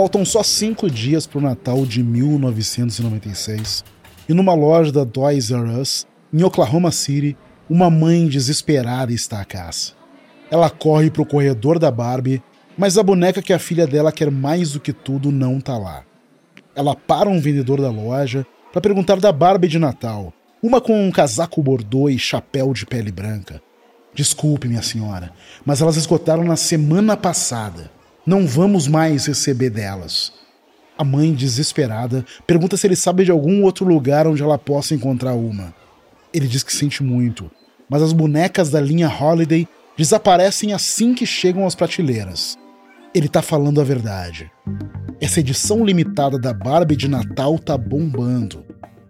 Faltam 0.00 0.24
só 0.24 0.42
cinco 0.42 0.88
dias 0.88 1.26
para 1.26 1.38
o 1.38 1.42
Natal 1.42 1.84
de 1.84 2.02
1996 2.02 3.84
e 4.26 4.32
numa 4.32 4.54
loja 4.54 4.90
da 4.90 5.04
Toys 5.04 5.50
R 5.50 5.78
Us, 5.78 6.06
em 6.32 6.42
Oklahoma 6.42 6.90
City, 6.90 7.36
uma 7.68 7.90
mãe 7.90 8.26
desesperada 8.26 9.12
está 9.12 9.42
à 9.42 9.44
caça. 9.44 9.92
Ela 10.50 10.70
corre 10.70 11.10
para 11.10 11.20
o 11.20 11.26
corredor 11.26 11.78
da 11.78 11.90
Barbie, 11.90 12.42
mas 12.78 12.96
a 12.96 13.02
boneca 13.02 13.42
que 13.42 13.52
a 13.52 13.58
filha 13.58 13.86
dela 13.86 14.10
quer 14.10 14.30
mais 14.30 14.72
do 14.72 14.80
que 14.80 14.94
tudo 14.94 15.30
não 15.30 15.60
tá 15.60 15.76
lá. 15.76 16.02
Ela 16.74 16.96
para 16.96 17.28
um 17.28 17.38
vendedor 17.38 17.78
da 17.78 17.90
loja 17.90 18.46
para 18.72 18.80
perguntar 18.80 19.20
da 19.20 19.30
Barbie 19.30 19.68
de 19.68 19.78
Natal, 19.78 20.32
uma 20.62 20.80
com 20.80 20.98
um 20.98 21.10
casaco 21.10 21.62
bordô 21.62 22.08
e 22.08 22.18
chapéu 22.18 22.72
de 22.72 22.86
pele 22.86 23.12
branca. 23.12 23.60
Desculpe, 24.14 24.66
minha 24.66 24.80
senhora, 24.80 25.30
mas 25.62 25.82
elas 25.82 25.98
esgotaram 25.98 26.42
na 26.42 26.56
semana 26.56 27.18
passada. 27.18 27.99
Não 28.26 28.46
vamos 28.46 28.86
mais 28.86 29.26
receber 29.26 29.70
delas. 29.70 30.32
A 30.96 31.02
mãe, 31.02 31.32
desesperada, 31.32 32.24
pergunta 32.46 32.76
se 32.76 32.86
ele 32.86 32.96
sabe 32.96 33.24
de 33.24 33.30
algum 33.30 33.62
outro 33.62 33.86
lugar 33.86 34.26
onde 34.26 34.42
ela 34.42 34.58
possa 34.58 34.94
encontrar 34.94 35.32
uma. 35.32 35.74
Ele 36.32 36.46
diz 36.46 36.62
que 36.62 36.72
sente 36.72 37.02
muito, 37.02 37.50
mas 37.88 38.02
as 38.02 38.12
bonecas 38.12 38.68
da 38.68 38.80
linha 38.80 39.08
Holiday 39.08 39.66
desaparecem 39.96 40.74
assim 40.74 41.14
que 41.14 41.24
chegam 41.24 41.66
às 41.66 41.74
prateleiras. 41.74 42.58
Ele 43.14 43.28
tá 43.28 43.40
falando 43.40 43.80
a 43.80 43.84
verdade. 43.84 44.50
Essa 45.20 45.40
edição 45.40 45.84
limitada 45.84 46.38
da 46.38 46.52
Barbie 46.52 46.96
de 46.96 47.08
Natal 47.08 47.58
tá 47.58 47.76
bombando. 47.76 48.64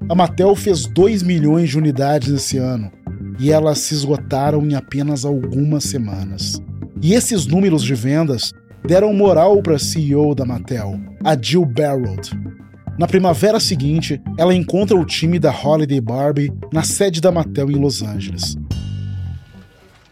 A 0.09 0.15
Mattel 0.15 0.55
fez 0.55 0.87
2 0.87 1.23
milhões 1.25 1.69
de 1.71 1.79
unidades 1.79 2.29
esse 2.29 2.57
ano 2.57 2.91
e 3.39 3.51
elas 3.51 3.79
se 3.81 3.95
esgotaram 3.95 4.65
em 4.65 4.75
apenas 4.75 5.25
algumas 5.25 5.85
semanas. 5.85 6.63
E 7.03 7.15
esses 7.15 7.47
números 7.47 7.83
de 7.83 7.95
vendas 7.95 8.53
deram 8.85 9.13
moral 9.13 9.63
para 9.63 9.77
a 9.77 9.79
CEO 9.79 10.35
da 10.35 10.45
Mattel, 10.45 10.99
a 11.25 11.41
Jill 11.41 11.65
Barrett. 11.65 12.31
Na 12.99 13.07
primavera 13.07 13.61
seguinte, 13.61 14.21
ela 14.37 14.55
encontra 14.55 14.97
o 14.97 15.05
time 15.05 15.39
da 15.39 15.51
Holiday 15.51 16.01
Barbie 16.01 16.53
na 16.73 16.83
sede 16.83 17.21
da 17.21 17.33
Mattel 17.33 17.71
em 17.71 17.77
Los 17.77 18.03
Angeles. 18.03 18.57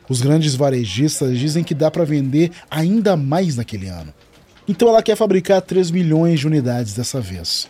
Os 0.08 0.22
grandes 0.22 0.54
varejistas 0.54 1.38
dizem 1.38 1.62
que 1.62 1.74
dá 1.74 1.90
para 1.90 2.04
vender 2.04 2.50
ainda 2.70 3.16
mais 3.16 3.56
naquele 3.56 3.88
ano. 3.88 4.12
Então 4.66 4.88
ela 4.88 5.02
quer 5.02 5.16
fabricar 5.16 5.60
3 5.60 5.90
milhões 5.90 6.40
de 6.40 6.46
unidades 6.46 6.94
dessa 6.94 7.20
vez. 7.20 7.68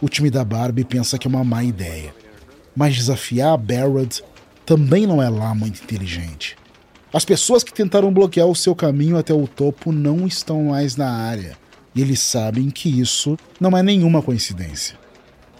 O 0.00 0.08
time 0.08 0.30
da 0.30 0.44
Barbie 0.44 0.84
pensa 0.84 1.18
que 1.18 1.26
é 1.26 1.30
uma 1.30 1.44
má 1.44 1.62
ideia. 1.62 2.14
Mas 2.74 2.96
desafiar 2.96 3.52
a 3.52 3.56
Barrett 3.56 4.22
também 4.64 5.06
não 5.06 5.22
é 5.22 5.28
lá 5.28 5.54
muito 5.54 5.82
inteligente. 5.82 6.56
As 7.14 7.24
pessoas 7.24 7.62
que 7.62 7.72
tentaram 7.72 8.12
bloquear 8.12 8.48
o 8.48 8.56
seu 8.56 8.74
caminho 8.74 9.16
até 9.16 9.32
o 9.32 9.46
topo 9.46 9.92
não 9.92 10.26
estão 10.26 10.64
mais 10.64 10.96
na 10.96 11.08
área. 11.08 11.56
E 11.94 12.02
eles 12.02 12.18
sabem 12.18 12.68
que 12.70 12.88
isso 12.88 13.38
não 13.60 13.78
é 13.78 13.84
nenhuma 13.84 14.20
coincidência. 14.20 14.98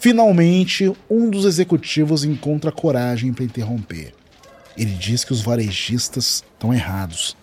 Finalmente, 0.00 0.92
um 1.08 1.30
dos 1.30 1.44
executivos 1.44 2.24
encontra 2.24 2.72
coragem 2.72 3.32
para 3.32 3.44
interromper. 3.44 4.12
Ele 4.76 4.90
diz 4.94 5.24
que 5.24 5.32
os 5.32 5.42
varejistas 5.42 6.42
estão 6.52 6.74
errados, 6.74 7.36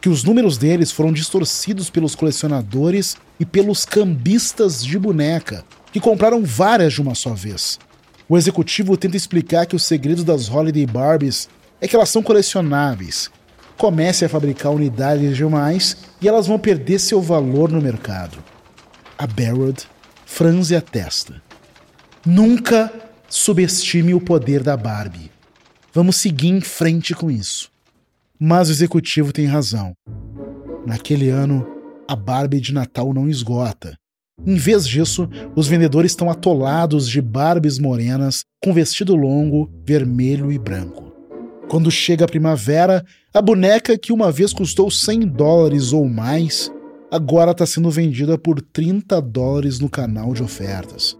que 0.00 0.08
os 0.08 0.24
números 0.24 0.56
deles 0.56 0.90
foram 0.90 1.12
distorcidos 1.12 1.90
pelos 1.90 2.14
colecionadores 2.14 3.18
e 3.38 3.44
pelos 3.44 3.84
cambistas 3.84 4.82
de 4.82 4.98
boneca, 4.98 5.62
que 5.92 6.00
compraram 6.00 6.42
várias 6.42 6.94
de 6.94 7.02
uma 7.02 7.14
só 7.14 7.34
vez. 7.34 7.78
O 8.26 8.38
executivo 8.38 8.96
tenta 8.96 9.18
explicar 9.18 9.66
que 9.66 9.76
o 9.76 9.78
segredo 9.78 10.24
das 10.24 10.48
Holiday 10.48 10.86
Barbies 10.86 11.50
é 11.82 11.86
que 11.86 11.94
elas 11.94 12.08
são 12.08 12.22
colecionáveis. 12.22 13.30
Comece 13.78 14.24
a 14.24 14.28
fabricar 14.28 14.72
unidades 14.72 15.36
demais 15.36 15.96
e 16.20 16.26
elas 16.26 16.48
vão 16.48 16.58
perder 16.58 16.98
seu 16.98 17.22
valor 17.22 17.70
no 17.70 17.80
mercado. 17.80 18.42
A 19.16 19.24
Barrett 19.24 19.86
franze 20.26 20.74
a 20.74 20.80
testa. 20.80 21.40
Nunca 22.26 22.92
subestime 23.28 24.14
o 24.14 24.20
poder 24.20 24.64
da 24.64 24.76
Barbie. 24.76 25.30
Vamos 25.94 26.16
seguir 26.16 26.48
em 26.48 26.60
frente 26.60 27.14
com 27.14 27.30
isso. 27.30 27.70
Mas 28.38 28.68
o 28.68 28.72
executivo 28.72 29.32
tem 29.32 29.46
razão. 29.46 29.92
Naquele 30.84 31.28
ano, 31.28 31.64
a 32.08 32.16
Barbie 32.16 32.60
de 32.60 32.74
Natal 32.74 33.14
não 33.14 33.28
esgota. 33.28 33.96
Em 34.44 34.56
vez 34.56 34.88
disso, 34.88 35.28
os 35.54 35.68
vendedores 35.68 36.12
estão 36.12 36.28
atolados 36.28 37.08
de 37.08 37.20
Barbies 37.20 37.78
morenas 37.78 38.42
com 38.62 38.72
vestido 38.72 39.14
longo, 39.14 39.70
vermelho 39.84 40.50
e 40.50 40.58
branco. 40.58 41.12
Quando 41.68 41.90
chega 41.90 42.24
a 42.24 42.28
primavera, 42.28 43.04
a 43.32 43.42
boneca 43.42 43.98
que 43.98 44.10
uma 44.10 44.32
vez 44.32 44.54
custou 44.54 44.90
100 44.90 45.28
dólares 45.28 45.92
ou 45.92 46.08
mais, 46.08 46.72
agora 47.10 47.50
está 47.50 47.66
sendo 47.66 47.90
vendida 47.90 48.38
por 48.38 48.60
30 48.60 49.20
dólares 49.20 49.78
no 49.78 49.88
canal 49.88 50.32
de 50.32 50.42
ofertas. 50.42 51.16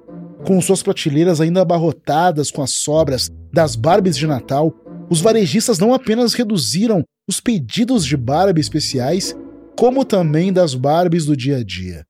Com 0.47 0.59
suas 0.63 0.83
prateleiras 0.83 1.39
ainda 1.39 1.61
abarrotadas 1.61 2.51
com 2.51 2.63
as 2.63 2.71
sobras 2.71 3.31
das 3.53 3.77
Barbies 3.77 4.17
de 4.17 4.27
Natal, 4.27 4.75
os 5.11 5.21
varejistas 5.21 5.79
não 5.79 5.93
apenas 5.93 6.33
reduziram 6.33 7.05
os 7.29 7.41
pedidos 7.41 8.07
de 8.07 8.17
Barbie 8.17 8.61
especiais, 8.61 9.37
como 9.77 10.03
também 10.03 10.51
das 10.51 10.75
Barbies 10.75 11.27
do 11.27 11.37
dia 11.37 11.59
a 11.59 11.65
dia. 11.65 12.05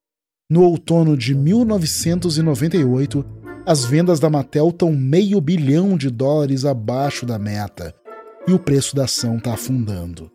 No 0.49 0.63
outono 0.63 1.17
de 1.17 1.35
1998, 1.35 3.25
as 3.67 3.85
vendas 3.85 4.21
da 4.21 4.31
Mattel 4.31 4.69
estão 4.69 4.93
meio 4.93 5.41
bilhão 5.41 5.97
de 5.97 6.09
dólares 6.09 6.65
abaixo 6.65 7.27
da 7.27 7.39
meta 7.39 7.93
e 8.49 8.53
o 8.55 8.59
preço 8.59 8.97
da 8.97 9.05
ação 9.05 9.37
está 9.37 9.53
afundando. 9.53 10.31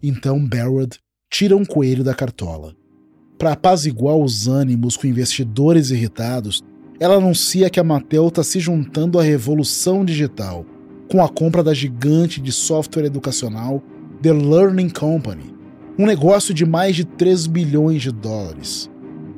Então 0.00 0.46
Barrett 0.46 1.00
tira 1.28 1.56
um 1.56 1.64
coelho 1.64 2.04
da 2.04 2.14
cartola. 2.14 2.76
Para 3.36 3.52
apaziguar 3.52 4.16
os 4.16 4.46
ânimos 4.46 4.96
com 4.96 5.08
investidores 5.08 5.90
irritados, 5.90 6.62
ela 7.00 7.16
anuncia 7.16 7.68
que 7.68 7.80
a 7.80 7.84
Mattel 7.84 8.28
está 8.28 8.44
se 8.44 8.60
juntando 8.60 9.18
à 9.18 9.22
revolução 9.22 10.04
digital 10.04 10.64
com 11.10 11.20
a 11.24 11.28
compra 11.28 11.60
da 11.60 11.74
gigante 11.74 12.40
de 12.40 12.52
software 12.52 13.06
educacional 13.06 13.82
The 14.22 14.32
Learning 14.32 14.88
Company, 14.88 15.52
um 15.98 16.06
negócio 16.06 16.54
de 16.54 16.64
mais 16.64 16.94
de 16.94 17.04
3 17.04 17.48
bilhões 17.48 18.00
de 18.00 18.12
dólares. 18.12 18.88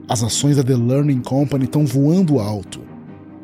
As 0.07 0.23
ações 0.23 0.59
da 0.59 0.63
The 0.63 0.77
Learning 0.77 1.23
Company 1.23 1.65
estão 1.65 1.87
voando 1.87 2.39
alto. 2.39 2.83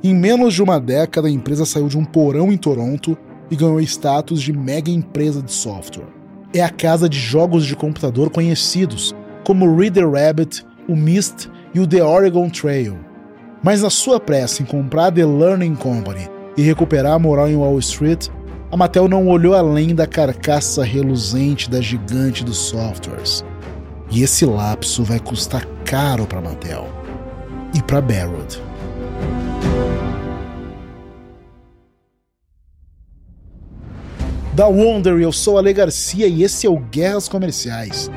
Em 0.04 0.14
menos 0.14 0.52
de 0.52 0.62
uma 0.62 0.78
década, 0.78 1.28
a 1.28 1.30
empresa 1.30 1.64
saiu 1.64 1.88
de 1.88 1.96
um 1.96 2.04
porão 2.04 2.52
em 2.52 2.58
Toronto 2.58 3.16
e 3.50 3.56
ganhou 3.56 3.80
status 3.80 4.40
de 4.40 4.52
mega 4.52 4.90
empresa 4.90 5.42
de 5.42 5.52
software. 5.52 6.08
É 6.52 6.62
a 6.62 6.70
casa 6.70 7.08
de 7.08 7.18
jogos 7.18 7.66
de 7.66 7.76
computador 7.76 8.30
conhecidos, 8.30 9.14
como 9.44 9.76
Reader 9.76 10.10
Rabbit, 10.10 10.64
o 10.88 10.96
Myst 10.96 11.48
e 11.74 11.80
o 11.80 11.86
The 11.86 12.02
Oregon 12.02 12.48
Trail. 12.48 12.98
Mas 13.62 13.82
na 13.82 13.90
sua 13.90 14.18
pressa 14.18 14.62
em 14.62 14.66
comprar 14.66 15.12
The 15.12 15.24
Learning 15.24 15.74
Company 15.74 16.28
e 16.56 16.62
recuperar 16.62 17.14
a 17.14 17.18
moral 17.18 17.48
em 17.48 17.56
Wall 17.56 17.78
Street, 17.78 18.28
a 18.72 18.76
Mattel 18.76 19.08
não 19.08 19.28
olhou 19.28 19.54
além 19.54 19.94
da 19.94 20.06
carcaça 20.06 20.84
reluzente 20.84 21.68
da 21.68 21.80
gigante 21.80 22.44
dos 22.44 22.56
softwares. 22.56 23.44
E 24.10 24.22
esse 24.22 24.44
lapso 24.44 25.04
vai 25.04 25.20
custar 25.20 25.66
caro 25.84 26.26
para 26.26 26.40
Mattel 26.40 26.88
e 27.74 27.82
para 27.82 28.00
Barrett. 28.00 28.60
Da 34.52 34.66
Wonder, 34.66 35.20
eu 35.20 35.30
sou 35.30 35.58
Ale 35.58 35.72
Garcia 35.72 36.26
e 36.26 36.42
esse 36.42 36.66
é 36.66 36.70
o 36.70 36.76
Guerras 36.76 37.28
Comerciais. 37.28 38.10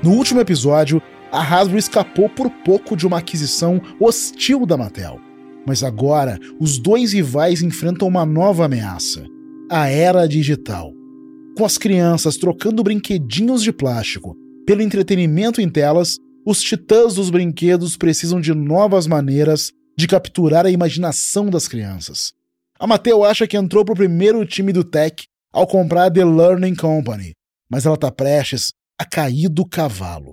No 0.00 0.12
último 0.12 0.40
episódio, 0.40 1.02
a 1.32 1.42
Hasbro 1.42 1.76
escapou 1.76 2.28
por 2.28 2.48
pouco 2.48 2.96
de 2.96 3.06
uma 3.06 3.18
aquisição 3.18 3.82
hostil 4.00 4.64
da 4.64 4.76
Mattel. 4.76 5.27
Mas 5.68 5.82
agora, 5.82 6.38
os 6.58 6.78
dois 6.78 7.12
rivais 7.12 7.60
enfrentam 7.60 8.08
uma 8.08 8.24
nova 8.24 8.64
ameaça: 8.64 9.22
a 9.70 9.86
era 9.86 10.26
digital. 10.26 10.94
Com 11.58 11.62
as 11.66 11.76
crianças 11.76 12.38
trocando 12.38 12.82
brinquedinhos 12.82 13.62
de 13.62 13.70
plástico 13.70 14.34
pelo 14.64 14.80
entretenimento 14.80 15.60
em 15.60 15.68
telas, 15.68 16.16
os 16.46 16.62
titãs 16.62 17.16
dos 17.16 17.28
brinquedos 17.28 17.98
precisam 17.98 18.40
de 18.40 18.54
novas 18.54 19.06
maneiras 19.06 19.70
de 19.94 20.06
capturar 20.06 20.64
a 20.64 20.70
imaginação 20.70 21.50
das 21.50 21.68
crianças. 21.68 22.32
A 22.80 22.86
Mattel 22.86 23.22
acha 23.22 23.46
que 23.46 23.56
entrou 23.56 23.84
para 23.84 23.92
o 23.92 23.96
primeiro 23.96 24.46
time 24.46 24.72
do 24.72 24.82
Tech 24.82 25.26
ao 25.52 25.66
comprar 25.66 26.06
a 26.06 26.10
The 26.10 26.24
Learning 26.24 26.76
Company, 26.76 27.32
mas 27.70 27.84
ela 27.84 27.96
está 27.96 28.10
prestes 28.10 28.72
a 28.98 29.04
cair 29.04 29.50
do 29.50 29.66
cavalo. 29.66 30.32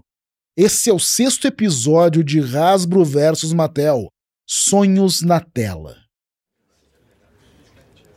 Esse 0.55 0.89
é 0.89 0.93
o 0.93 0.99
sexto 0.99 1.45
episódio 1.45 2.23
de 2.23 2.39
Hasbro 2.39 3.03
vs 3.03 3.51
Mattel, 3.51 4.07
Sonhos 4.47 5.23
na 5.23 5.39
Tela. 5.39 5.95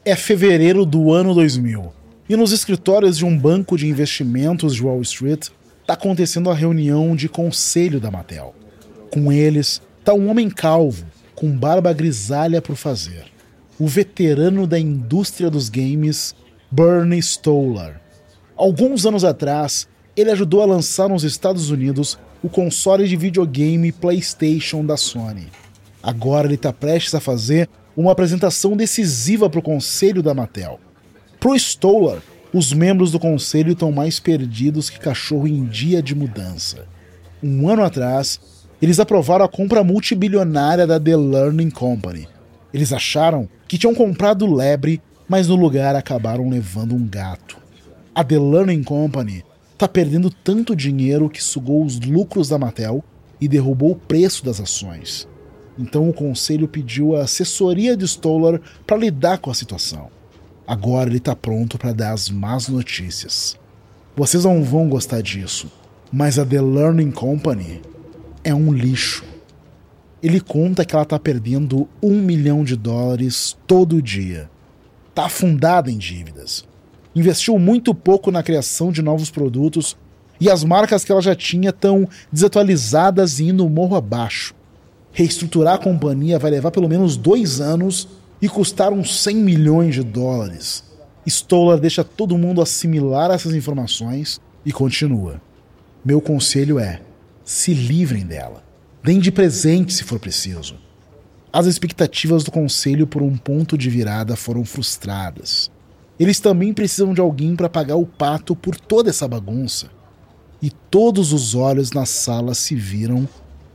É 0.04 0.14
fevereiro 0.14 0.84
do 0.84 1.10
ano 1.10 1.32
2000. 1.32 1.90
E 2.28 2.36
nos 2.36 2.52
escritórios 2.52 3.16
de 3.16 3.25
um 3.25 3.36
banco 3.36 3.78
de 3.78 3.86
investimentos 3.86 4.75
de 4.75 4.82
Wall 4.82 5.00
Street, 5.00 5.48
está 5.80 5.94
acontecendo 5.94 6.50
a 6.50 6.54
reunião 6.54 7.16
de 7.16 7.30
conselho 7.30 7.98
da 7.98 8.10
Mattel. 8.10 8.54
Com 9.10 9.32
eles 9.32 9.80
está 10.00 10.12
um 10.12 10.28
homem 10.28 10.50
calvo, 10.50 11.06
com 11.34 11.50
barba 11.50 11.94
grisalha 11.94 12.60
por 12.60 12.76
fazer. 12.76 13.24
O 13.78 13.88
veterano 13.88 14.66
da 14.66 14.78
indústria 14.78 15.48
dos 15.48 15.70
games, 15.70 16.34
Bernie 16.70 17.20
Stolar. 17.20 18.02
Alguns 18.54 19.06
anos 19.06 19.24
atrás, 19.24 19.88
ele 20.14 20.31
ajudou 20.31 20.60
a 20.60 20.66
lançar 20.66 21.08
nos 21.08 21.24
Estados 21.24 21.70
Unidos 21.70 22.19
o 22.42 22.50
console 22.50 23.08
de 23.08 23.16
videogame 23.16 23.90
PlayStation 23.92 24.84
da 24.84 24.98
Sony. 24.98 25.48
Agora 26.02 26.46
ele 26.46 26.54
está 26.54 26.72
prestes 26.72 27.14
a 27.14 27.20
fazer 27.20 27.68
uma 27.96 28.12
apresentação 28.12 28.76
decisiva 28.76 29.50
para 29.50 29.58
o 29.58 29.62
conselho 29.62 30.22
da 30.22 30.32
Mattel. 30.32 30.78
Pro 31.40 31.56
Stolar, 31.56 32.22
os 32.52 32.72
membros 32.72 33.10
do 33.10 33.18
conselho 33.18 33.72
estão 33.72 33.92
mais 33.92 34.18
perdidos 34.20 34.88
que 34.88 34.98
cachorro 34.98 35.46
em 35.46 35.64
dia 35.64 36.02
de 36.02 36.14
mudança. 36.14 36.86
Um 37.42 37.68
ano 37.68 37.82
atrás, 37.82 38.40
eles 38.80 39.00
aprovaram 39.00 39.44
a 39.44 39.48
compra 39.48 39.82
multibilionária 39.82 40.86
da 40.86 40.98
The 40.98 41.16
Learning 41.16 41.70
Company. 41.70 42.28
Eles 42.72 42.92
acharam 42.92 43.48
que 43.66 43.76
tinham 43.76 43.94
comprado 43.94 44.52
lebre, 44.52 45.02
mas 45.28 45.48
no 45.48 45.56
lugar 45.56 45.96
acabaram 45.96 46.48
levando 46.48 46.94
um 46.94 47.06
gato. 47.06 47.58
A 48.14 48.22
The 48.22 48.38
Learning 48.38 48.82
Company 48.82 49.44
está 49.72 49.86
perdendo 49.86 50.30
tanto 50.30 50.74
dinheiro 50.74 51.28
que 51.28 51.42
sugou 51.42 51.84
os 51.84 52.00
lucros 52.00 52.48
da 52.48 52.58
Mattel 52.58 53.04
e 53.40 53.46
derrubou 53.46 53.92
o 53.92 53.96
preço 53.96 54.44
das 54.44 54.60
ações. 54.60 55.28
Então 55.78 56.08
o 56.08 56.12
conselho 56.12 56.66
pediu 56.66 57.16
a 57.16 57.22
assessoria 57.22 57.96
de 57.96 58.04
Stoller 58.04 58.60
para 58.86 58.96
lidar 58.96 59.38
com 59.38 59.50
a 59.50 59.54
situação. 59.54 60.10
Agora 60.66 61.08
ele 61.08 61.19
está 61.19 61.34
pronto 61.36 61.78
para 61.78 61.92
dar 61.92 62.12
as 62.12 62.28
más 62.28 62.69
notícias. 62.69 63.56
Vocês 64.16 64.44
não 64.44 64.62
vão 64.62 64.88
gostar 64.88 65.22
disso, 65.22 65.70
mas 66.12 66.38
a 66.38 66.44
The 66.44 66.60
Learning 66.60 67.10
Company 67.10 67.80
é 68.42 68.54
um 68.54 68.72
lixo. 68.72 69.25
Ele 70.22 70.40
conta 70.40 70.84
que 70.84 70.94
ela 70.94 71.04
está 71.04 71.19
perdendo 71.19 71.88
um 72.02 72.20
milhão 72.20 72.64
de 72.64 72.74
dólares 72.74 73.56
todo 73.66 74.02
dia. 74.02 74.50
Está 75.10 75.26
afundada 75.26 75.90
em 75.90 75.96
dívidas 75.96 76.66
investiu 77.19 77.58
muito 77.58 77.94
pouco 77.94 78.31
na 78.31 78.42
criação 78.42 78.92
de 78.92 79.02
novos 79.02 79.31
produtos 79.31 79.96
e 80.40 80.48
as 80.48 80.62
marcas 80.62 81.04
que 81.04 81.10
ela 81.10 81.20
já 81.20 81.34
tinha 81.34 81.70
estão 81.70 82.08
desatualizadas 82.31 83.40
e 83.40 83.48
indo 83.48 83.69
morro 83.69 83.96
abaixo. 83.96 84.54
Reestruturar 85.12 85.75
a 85.75 85.78
companhia 85.78 86.38
vai 86.38 86.50
levar 86.50 86.70
pelo 86.70 86.88
menos 86.88 87.16
dois 87.16 87.60
anos 87.60 88.08
e 88.40 88.49
custar 88.49 88.93
uns 88.93 89.22
100 89.22 89.37
milhões 89.37 89.94
de 89.94 90.02
dólares. 90.02 90.84
Stoller 91.26 91.78
deixa 91.78 92.02
todo 92.02 92.38
mundo 92.38 92.62
assimilar 92.62 93.31
essas 93.31 93.55
informações 93.55 94.40
e 94.64 94.72
continua. 94.72 95.40
Meu 96.05 96.20
conselho 96.20 96.78
é: 96.78 97.00
se 97.44 97.75
livrem 97.75 98.25
dela. 98.25 98.62
Deem 99.02 99.20
de 99.20 99.31
presente 99.31 99.93
se 99.93 100.05
for 100.05 100.19
preciso. 100.19 100.76
As 101.52 101.66
expectativas 101.66 102.44
do 102.44 102.50
conselho 102.50 103.06
por 103.06 103.22
um 103.22 103.37
ponto 103.37 103.76
de 103.76 103.88
virada 103.88 104.37
foram 104.37 104.64
frustradas. 104.64 105.70
Eles 106.19 106.40
também 106.40 106.75
precisam 106.75 107.14
de 107.14 107.20
alguém 107.20 107.55
para 107.55 107.69
pagar 107.69 107.96
o 107.96 108.05
pato 108.05 108.55
por 108.55 108.76
toda 108.76 109.08
essa 109.08 109.26
bagunça. 109.26 109.88
E 110.60 110.70
todos 110.70 111.32
os 111.32 111.55
olhos 111.55 111.93
na 111.93 112.05
sala 112.05 112.55
se 112.55 112.75
viram 112.75 113.28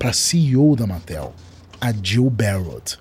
para 0.03 0.09
a 0.09 0.13
CEO 0.13 0.75
da 0.75 0.85
Mattel, 0.85 1.33
a 1.79 1.94
Jill 1.94 2.29
Barrett. 2.29 3.00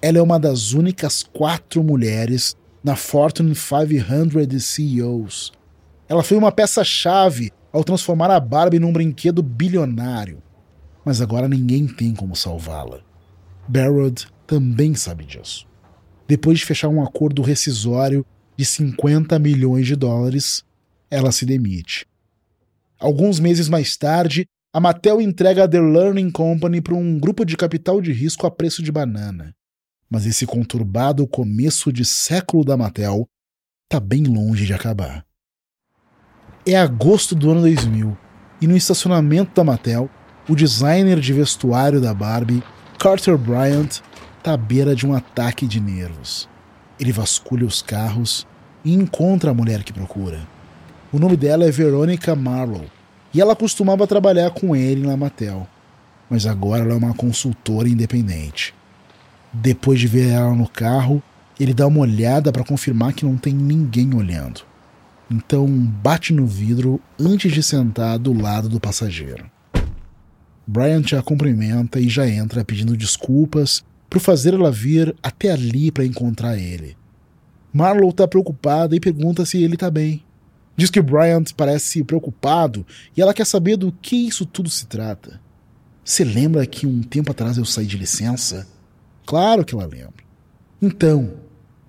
Ela 0.00 0.16
é 0.16 0.22
uma 0.22 0.40
das 0.40 0.72
únicas 0.72 1.22
quatro 1.22 1.84
mulheres 1.84 2.56
na 2.82 2.96
Fortune 2.96 3.54
500 3.54 4.64
CEOs. 4.64 5.52
Ela 6.08 6.22
foi 6.22 6.38
uma 6.38 6.50
peça-chave 6.50 7.52
ao 7.70 7.84
transformar 7.84 8.30
a 8.30 8.40
Barbie 8.40 8.78
num 8.78 8.94
brinquedo 8.94 9.42
bilionário. 9.42 10.42
Mas 11.04 11.20
agora 11.20 11.46
ninguém 11.46 11.86
tem 11.86 12.14
como 12.14 12.34
salvá-la. 12.34 13.00
Barrett 13.68 14.26
também 14.46 14.94
sabe 14.94 15.26
disso. 15.26 15.66
Depois 16.26 16.60
de 16.60 16.64
fechar 16.64 16.88
um 16.88 17.02
acordo 17.02 17.42
rescisório 17.42 18.24
de 18.56 18.64
50 18.64 19.38
milhões 19.38 19.86
de 19.86 19.94
dólares, 19.94 20.64
ela 21.10 21.30
se 21.30 21.44
demite. 21.44 22.06
Alguns 22.98 23.38
meses 23.38 23.68
mais 23.68 23.98
tarde, 23.98 24.48
a 24.74 24.80
Mattel 24.80 25.20
entrega 25.20 25.64
a 25.64 25.68
The 25.68 25.78
Learning 25.78 26.30
Company 26.30 26.80
para 26.80 26.94
um 26.94 27.18
grupo 27.18 27.44
de 27.44 27.58
capital 27.58 28.00
de 28.00 28.10
risco 28.10 28.46
a 28.46 28.50
preço 28.50 28.82
de 28.82 28.90
banana. 28.90 29.54
Mas 30.08 30.24
esse 30.24 30.46
conturbado 30.46 31.26
começo 31.26 31.92
de 31.92 32.06
século 32.06 32.64
da 32.64 32.74
Mattel 32.74 33.28
está 33.84 34.00
bem 34.00 34.22
longe 34.24 34.64
de 34.64 34.72
acabar. 34.72 35.26
É 36.66 36.74
agosto 36.74 37.34
do 37.34 37.50
ano 37.50 37.60
2000 37.60 38.16
e 38.62 38.66
no 38.66 38.74
estacionamento 38.74 39.54
da 39.54 39.62
Mattel, 39.62 40.08
o 40.48 40.56
designer 40.56 41.20
de 41.20 41.34
vestuário 41.34 42.00
da 42.00 42.14
Barbie, 42.14 42.62
Carter 42.98 43.36
Bryant, 43.36 44.00
está 44.38 44.54
à 44.54 44.56
beira 44.56 44.96
de 44.96 45.06
um 45.06 45.12
ataque 45.12 45.66
de 45.66 45.80
nervos. 45.80 46.48
Ele 46.98 47.12
vasculha 47.12 47.66
os 47.66 47.82
carros 47.82 48.46
e 48.82 48.94
encontra 48.94 49.50
a 49.50 49.54
mulher 49.54 49.82
que 49.82 49.92
procura. 49.92 50.48
O 51.12 51.18
nome 51.18 51.36
dela 51.36 51.66
é 51.66 51.70
Veronica 51.70 52.34
Marlowe 52.34 53.01
e 53.34 53.40
ela 53.40 53.56
costumava 53.56 54.06
trabalhar 54.06 54.50
com 54.50 54.76
ele 54.76 55.06
na 55.06 55.16
Mattel, 55.16 55.66
mas 56.28 56.46
agora 56.46 56.82
ela 56.82 56.92
é 56.92 56.96
uma 56.96 57.14
consultora 57.14 57.88
independente. 57.88 58.74
Depois 59.52 60.00
de 60.00 60.06
ver 60.06 60.30
ela 60.30 60.54
no 60.54 60.68
carro, 60.68 61.22
ele 61.58 61.74
dá 61.74 61.86
uma 61.86 62.00
olhada 62.00 62.50
para 62.50 62.64
confirmar 62.64 63.12
que 63.12 63.24
não 63.24 63.36
tem 63.36 63.52
ninguém 63.52 64.14
olhando. 64.14 64.62
Então 65.30 65.66
bate 65.66 66.32
no 66.32 66.46
vidro 66.46 67.00
antes 67.18 67.52
de 67.52 67.62
sentar 67.62 68.18
do 68.18 68.32
lado 68.32 68.68
do 68.68 68.80
passageiro. 68.80 69.50
Bryant 70.66 71.12
a 71.18 71.22
cumprimenta 71.22 71.98
e 71.98 72.08
já 72.08 72.28
entra 72.28 72.64
pedindo 72.64 72.96
desculpas 72.96 73.82
por 74.08 74.20
fazer 74.20 74.54
ela 74.54 74.70
vir 74.70 75.14
até 75.22 75.50
ali 75.50 75.90
para 75.90 76.04
encontrar 76.04 76.56
ele. 76.56 76.96
Marlowe 77.72 78.10
está 78.10 78.28
preocupada 78.28 78.94
e 78.94 79.00
pergunta 79.00 79.46
se 79.46 79.62
ele 79.62 79.74
está 79.74 79.90
bem. 79.90 80.22
Diz 80.76 80.90
que 80.90 81.02
Bryant 81.02 81.52
parece 81.56 82.02
preocupado 82.02 82.86
e 83.16 83.20
ela 83.20 83.34
quer 83.34 83.46
saber 83.46 83.76
do 83.76 83.92
que 83.92 84.16
isso 84.16 84.46
tudo 84.46 84.70
se 84.70 84.86
trata. 84.86 85.40
Você 86.04 86.24
lembra 86.24 86.66
que 86.66 86.86
um 86.86 87.02
tempo 87.02 87.30
atrás 87.30 87.58
eu 87.58 87.64
saí 87.64 87.86
de 87.86 87.98
licença? 87.98 88.66
Claro 89.24 89.64
que 89.64 89.74
ela 89.74 89.86
lembra. 89.86 90.24
Então, 90.80 91.34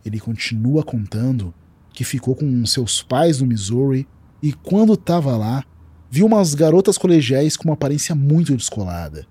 ele 0.06 0.20
continua 0.20 0.84
contando 0.84 1.54
que 1.94 2.04
ficou 2.04 2.36
com 2.36 2.66
seus 2.66 3.02
pais 3.02 3.40
no 3.40 3.48
Missouri 3.48 4.08
e 4.42 4.52
quando 4.52 4.94
estava 4.94 5.38
lá, 5.38 5.64
viu 6.12 6.26
umas 6.26 6.54
garotas 6.54 6.98
colegiais 6.98 7.56
com 7.56 7.70
uma 7.70 7.76
aparência 7.76 8.14
muito 8.14 8.56
descolada. 8.56 9.26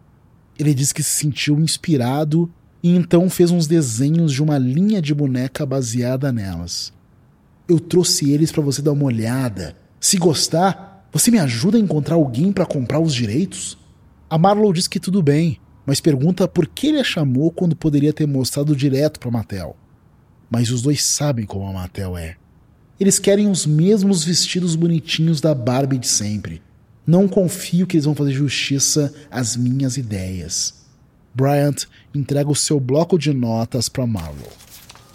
Ele 0.58 0.74
diz 0.74 0.92
que 0.92 1.02
se 1.02 1.10
sentiu 1.10 1.60
inspirado 1.60 2.50
e 2.82 2.94
então 2.96 3.28
fez 3.30 3.50
uns 3.50 3.66
desenhos 3.66 4.32
de 4.32 4.42
uma 4.42 4.58
linha 4.58 5.00
de 5.00 5.14
boneca 5.14 5.64
baseada 5.64 6.32
nelas. 6.32 6.92
Eu 7.72 7.80
trouxe 7.80 8.30
eles 8.30 8.52
para 8.52 8.62
você 8.62 8.82
dar 8.82 8.92
uma 8.92 9.04
olhada. 9.04 9.74
Se 9.98 10.18
gostar, 10.18 11.08
você 11.10 11.30
me 11.30 11.38
ajuda 11.38 11.78
a 11.78 11.80
encontrar 11.80 12.16
alguém 12.16 12.52
para 12.52 12.66
comprar 12.66 13.00
os 13.00 13.14
direitos? 13.14 13.78
A 14.28 14.36
Marlowe 14.36 14.74
diz 14.74 14.86
que 14.86 15.00
tudo 15.00 15.22
bem, 15.22 15.58
mas 15.86 15.98
pergunta 15.98 16.46
por 16.46 16.66
que 16.66 16.88
ele 16.88 17.00
a 17.00 17.04
chamou 17.04 17.50
quando 17.50 17.74
poderia 17.74 18.12
ter 18.12 18.26
mostrado 18.26 18.76
direto 18.76 19.18
para 19.18 19.30
Mattel. 19.30 19.74
Mas 20.50 20.70
os 20.70 20.82
dois 20.82 21.02
sabem 21.02 21.46
como 21.46 21.66
a 21.66 21.72
Mattel 21.72 22.14
é. 22.14 22.36
Eles 23.00 23.18
querem 23.18 23.50
os 23.50 23.64
mesmos 23.64 24.22
vestidos 24.22 24.76
bonitinhos 24.76 25.40
da 25.40 25.54
Barbie 25.54 25.96
de 25.96 26.08
sempre. 26.08 26.60
Não 27.06 27.26
confio 27.26 27.86
que 27.86 27.96
eles 27.96 28.04
vão 28.04 28.14
fazer 28.14 28.32
justiça 28.32 29.14
às 29.30 29.56
minhas 29.56 29.96
ideias. 29.96 30.74
Bryant 31.34 31.86
entrega 32.14 32.50
o 32.50 32.54
seu 32.54 32.78
bloco 32.78 33.18
de 33.18 33.32
notas 33.32 33.88
para 33.88 34.06
Marlowe. 34.06 34.52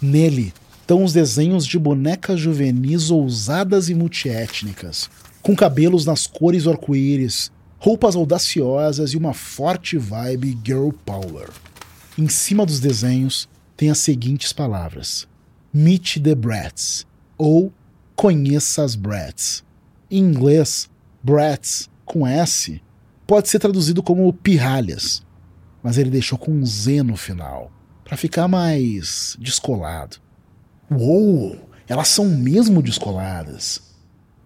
Nele 0.02 0.52
estão 0.88 1.04
os 1.04 1.12
desenhos 1.12 1.66
de 1.66 1.78
bonecas 1.78 2.40
juvenis 2.40 3.10
ousadas 3.10 3.90
e 3.90 3.94
multiétnicas, 3.94 5.10
com 5.42 5.54
cabelos 5.54 6.06
nas 6.06 6.26
cores 6.26 6.66
arco-íris, 6.66 7.52
roupas 7.78 8.16
audaciosas 8.16 9.10
e 9.10 9.18
uma 9.18 9.34
forte 9.34 9.98
vibe 9.98 10.58
girl 10.64 10.88
power. 11.04 11.50
Em 12.16 12.26
cima 12.26 12.64
dos 12.64 12.80
desenhos 12.80 13.46
tem 13.76 13.90
as 13.90 13.98
seguintes 13.98 14.50
palavras: 14.50 15.28
Meet 15.74 16.22
the 16.22 16.34
Brats 16.34 17.06
ou 17.36 17.70
Conheça 18.16 18.82
as 18.82 18.94
Brats. 18.94 19.62
Em 20.10 20.20
inglês, 20.20 20.88
Brats 21.22 21.90
com 22.06 22.26
S 22.26 22.80
pode 23.26 23.50
ser 23.50 23.58
traduzido 23.58 24.02
como 24.02 24.32
pirralhas, 24.32 25.22
mas 25.82 25.98
ele 25.98 26.08
deixou 26.08 26.38
com 26.38 26.50
um 26.50 26.64
Z 26.64 27.02
no 27.02 27.14
final, 27.14 27.70
para 28.02 28.16
ficar 28.16 28.48
mais 28.48 29.36
descolado. 29.38 30.26
Uou, 30.90 31.58
elas 31.86 32.08
são 32.08 32.24
mesmo 32.24 32.80
descoladas. 32.80 33.80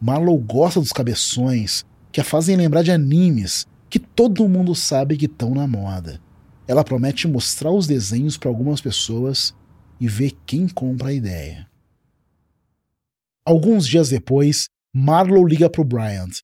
Marlow 0.00 0.36
gosta 0.38 0.80
dos 0.80 0.92
cabeções 0.92 1.84
que 2.10 2.20
a 2.20 2.24
fazem 2.24 2.56
lembrar 2.56 2.82
de 2.82 2.90
animes 2.90 3.66
que 3.88 3.98
todo 3.98 4.48
mundo 4.48 4.74
sabe 4.74 5.16
que 5.16 5.26
estão 5.26 5.54
na 5.54 5.66
moda. 5.66 6.20
Ela 6.66 6.82
promete 6.82 7.28
mostrar 7.28 7.70
os 7.70 7.86
desenhos 7.86 8.36
para 8.36 8.48
algumas 8.48 8.80
pessoas 8.80 9.54
e 10.00 10.08
ver 10.08 10.32
quem 10.44 10.66
compra 10.66 11.08
a 11.08 11.12
ideia. 11.12 11.68
Alguns 13.44 13.86
dias 13.86 14.08
depois, 14.08 14.66
Marlowe 14.94 15.48
liga 15.48 15.70
para 15.70 15.80
o 15.80 15.84
Bryant. 15.84 16.40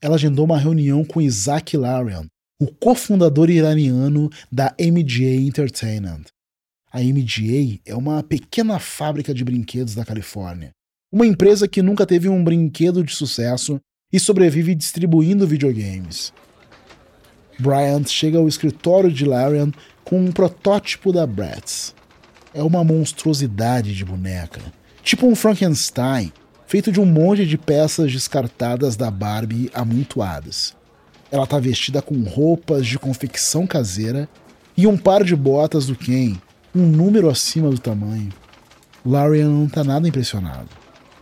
Ela 0.00 0.14
agendou 0.16 0.44
uma 0.44 0.58
reunião 0.58 1.04
com 1.04 1.20
Isaac 1.20 1.76
Larian, 1.76 2.26
o 2.60 2.66
cofundador 2.66 3.50
iraniano 3.50 4.30
da 4.50 4.74
MGA 4.80 5.34
Entertainment. 5.34 6.24
A 6.94 7.00
MGA 7.00 7.80
é 7.84 7.92
uma 7.92 8.22
pequena 8.22 8.78
fábrica 8.78 9.34
de 9.34 9.42
brinquedos 9.42 9.96
da 9.96 10.04
Califórnia. 10.04 10.70
Uma 11.12 11.26
empresa 11.26 11.66
que 11.66 11.82
nunca 11.82 12.06
teve 12.06 12.28
um 12.28 12.44
brinquedo 12.44 13.02
de 13.02 13.12
sucesso 13.12 13.80
e 14.12 14.20
sobrevive 14.20 14.76
distribuindo 14.76 15.44
videogames. 15.44 16.32
Bryant 17.58 18.06
chega 18.06 18.38
ao 18.38 18.46
escritório 18.46 19.10
de 19.10 19.24
Larian 19.24 19.72
com 20.04 20.20
um 20.20 20.30
protótipo 20.30 21.12
da 21.12 21.26
Bratz. 21.26 21.96
É 22.54 22.62
uma 22.62 22.84
monstruosidade 22.84 23.92
de 23.92 24.04
boneca, 24.04 24.60
tipo 25.02 25.26
um 25.26 25.34
Frankenstein, 25.34 26.32
feito 26.64 26.92
de 26.92 27.00
um 27.00 27.06
monte 27.06 27.44
de 27.44 27.58
peças 27.58 28.12
descartadas 28.12 28.94
da 28.94 29.10
Barbie 29.10 29.68
amontoadas. 29.74 30.76
Ela 31.28 31.42
está 31.42 31.58
vestida 31.58 32.00
com 32.00 32.22
roupas 32.22 32.86
de 32.86 33.00
confecção 33.00 33.66
caseira 33.66 34.28
e 34.76 34.86
um 34.86 34.96
par 34.96 35.24
de 35.24 35.34
botas 35.34 35.86
do 35.86 35.96
Ken, 35.96 36.36
um 36.74 36.86
número 36.86 37.30
acima 37.30 37.70
do 37.70 37.78
tamanho. 37.78 38.30
Larian 39.04 39.48
não 39.48 39.66
está 39.66 39.84
nada 39.84 40.08
impressionado. 40.08 40.68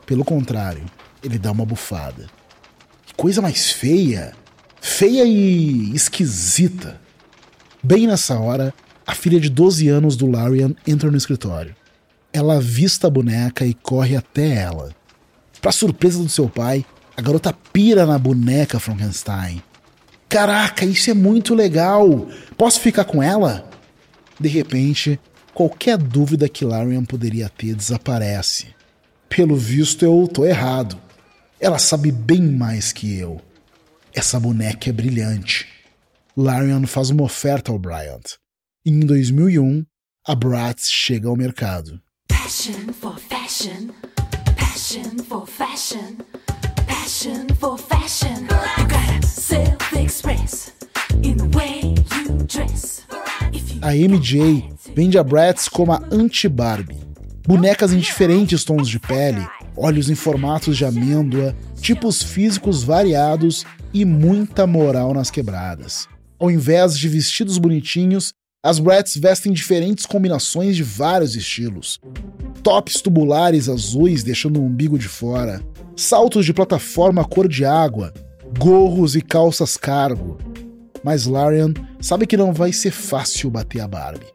Pelo 0.06 0.25
contrário, 0.25 0.85
ele 1.23 1.38
dá 1.38 1.52
uma 1.52 1.66
bufada. 1.66 2.26
Que 3.04 3.14
coisa 3.14 3.42
mais 3.42 3.71
feia! 3.71 4.32
Feia 4.80 5.25
e 5.25 5.94
esquisita. 5.94 7.00
Bem 7.82 8.06
nessa 8.06 8.38
hora, 8.38 8.75
a 9.06 9.14
filha 9.14 9.38
de 9.38 9.49
12 9.49 9.88
anos 9.88 10.16
do 10.16 10.26
Larian 10.26 10.75
entra 10.87 11.11
no 11.11 11.16
escritório. 11.16 11.75
Ela 12.32 12.56
avista 12.56 13.06
a 13.06 13.11
boneca 13.11 13.64
e 13.64 13.75
corre 13.75 14.16
até 14.16 14.54
ela. 14.54 14.90
Para 15.61 15.71
surpresa 15.71 16.18
do 16.18 16.28
seu 16.28 16.49
pai, 16.49 16.85
a 17.16 17.23
garota 17.23 17.52
pira 17.73 18.06
na 18.06 18.18
boneca 18.18 18.80
Frankenstein 18.80 19.62
Caraca, 20.32 20.87
isso 20.87 21.11
é 21.11 21.14
muito 21.14 21.54
legal! 21.54 22.26
Posso 22.56 22.80
ficar 22.80 23.04
com 23.04 23.23
ela? 23.23 23.68
De 24.40 24.49
repente, 24.49 25.21
qualquer 25.54 25.97
dúvida 25.97 26.49
que 26.49 26.64
Larian 26.64 27.04
poderia 27.04 27.49
ter 27.49 27.75
desaparece. 27.75 28.75
Pelo 29.28 29.56
visto, 29.56 30.04
eu 30.04 30.28
tô 30.28 30.44
errado. 30.44 30.99
Ela 31.61 31.78
sabe 31.78 32.11
bem 32.11 32.42
mais 32.42 32.92
que 32.92 33.18
eu. 33.18 33.40
Essa 34.12 34.38
boneca 34.38 34.90
é 34.90 34.92
brilhante. 34.92 35.66
Larian 36.37 36.87
faz 36.87 37.11
uma 37.11 37.23
oferta 37.23 37.71
ao 37.73 37.78
Bryant. 37.78 38.37
Em 38.85 39.00
2001, 39.00 39.85
a 40.26 40.35
Bratz 40.35 40.90
chega 40.90 41.28
ao 41.28 41.37
mercado. 41.37 42.00
Passion 42.28 42.92
for 42.92 43.18
fashion, 43.18 43.88
passion 44.56 45.25
for 45.28 45.47
fashion, 45.47 46.16
passion 46.87 47.47
for 47.59 47.78
fashion. 47.78 48.47
A 53.80 53.94
MJ 53.94 54.70
vende 54.94 55.18
a 55.18 55.25
Bratz 55.25 55.68
como 55.68 55.92
a 55.92 56.02
anti-Barbie. 56.11 56.96
Bonecas 57.46 57.92
em 57.92 57.99
diferentes 57.99 58.62
tons 58.62 58.88
de 58.88 59.00
pele, 59.00 59.44
olhos 59.76 60.08
em 60.08 60.14
formatos 60.14 60.76
de 60.76 60.84
amêndoa, 60.84 61.56
tipos 61.80 62.22
físicos 62.22 62.84
variados 62.84 63.64
e 63.92 64.04
muita 64.04 64.66
moral 64.66 65.12
nas 65.12 65.30
quebradas. 65.30 66.06
Ao 66.38 66.50
invés 66.50 66.96
de 66.96 67.08
vestidos 67.08 67.58
bonitinhos, 67.58 68.32
as 68.64 68.78
Bratz 68.78 69.16
vestem 69.16 69.52
diferentes 69.52 70.06
combinações 70.06 70.76
de 70.76 70.84
vários 70.84 71.34
estilos. 71.34 72.00
Tops 72.62 73.00
tubulares 73.00 73.68
azuis 73.68 74.22
deixando 74.22 74.61
o 74.61 74.64
umbigo 74.64 74.96
de 74.96 75.08
fora, 75.08 75.61
saltos 75.96 76.46
de 76.46 76.54
plataforma 76.54 77.25
cor 77.25 77.49
de 77.49 77.64
água, 77.64 78.14
gorros 78.56 79.16
e 79.16 79.20
calças 79.20 79.76
cargo. 79.76 80.38
Mas 81.04 81.26
Larian 81.26 81.75
sabe 82.00 82.26
que 82.26 82.37
não 82.37 82.52
vai 82.52 82.73
ser 82.73 82.90
fácil 82.90 83.50
bater 83.50 83.80
a 83.80 83.88
Barbie. 83.88 84.26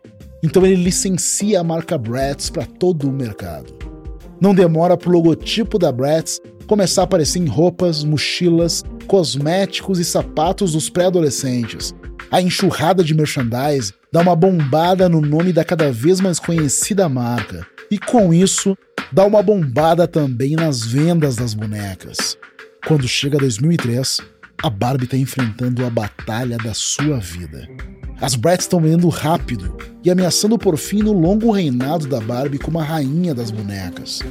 Então 0.43 0.65
ele 0.65 0.75
licencia 0.75 1.59
a 1.59 1.63
marca 1.63 1.97
Bratz 1.97 2.49
para 2.49 2.65
todo 2.65 3.09
o 3.09 3.11
mercado. 3.11 3.73
Não 4.39 4.53
demora 4.53 4.95
para 4.95 5.09
o 5.09 5.13
logotipo 5.13 5.79
da 5.79 5.91
Bratz 5.91 6.39
começar 6.67 7.01
a 7.01 7.03
aparecer 7.05 7.39
em 7.39 7.47
roupas, 7.47 8.03
mochilas, 8.03 8.83
cosméticos 9.07 9.99
e 9.99 10.05
sapatos 10.05 10.73
dos 10.73 10.89
pré-adolescentes. 10.89 11.95
A 12.29 12.41
enxurrada 12.41 13.03
de 13.03 13.15
merchandise 13.15 13.93
dá 14.11 14.19
uma 14.19 14.35
bombada 14.35 15.07
no 15.07 15.21
nome 15.21 15.53
da 15.53 15.63
cada 15.63 15.91
vez 15.91 16.19
mais 16.19 16.39
conhecida 16.39 17.07
marca. 17.07 17.65
E 17.89 17.97
com 17.97 18.33
isso, 18.33 18.77
dá 19.11 19.25
uma 19.25 19.41
bombada 19.41 20.07
também 20.07 20.55
nas 20.55 20.83
vendas 20.83 21.37
das 21.37 21.53
bonecas. 21.53 22.37
Quando 22.85 23.07
chega 23.07 23.37
2003, 23.37 24.21
a 24.63 24.69
Barbie 24.69 25.05
está 25.05 25.15
enfrentando 25.15 25.85
a 25.85 25.89
batalha 25.89 26.57
da 26.57 26.73
sua 26.73 27.19
vida. 27.19 27.67
As 28.19 28.33
Bratz 28.33 28.63
estão 28.63 28.85
indo 28.87 29.07
rápido 29.09 29.77
e 30.03 30.09
ameaçando 30.09 30.57
por 30.57 30.77
fim 30.77 31.03
no 31.03 31.13
longo 31.13 31.51
reinado 31.51 32.07
da 32.07 32.19
Barbie 32.19 32.57
como 32.57 32.79
a 32.79 32.83
rainha 32.83 33.35
das 33.35 33.51
bonecas. 33.51 34.21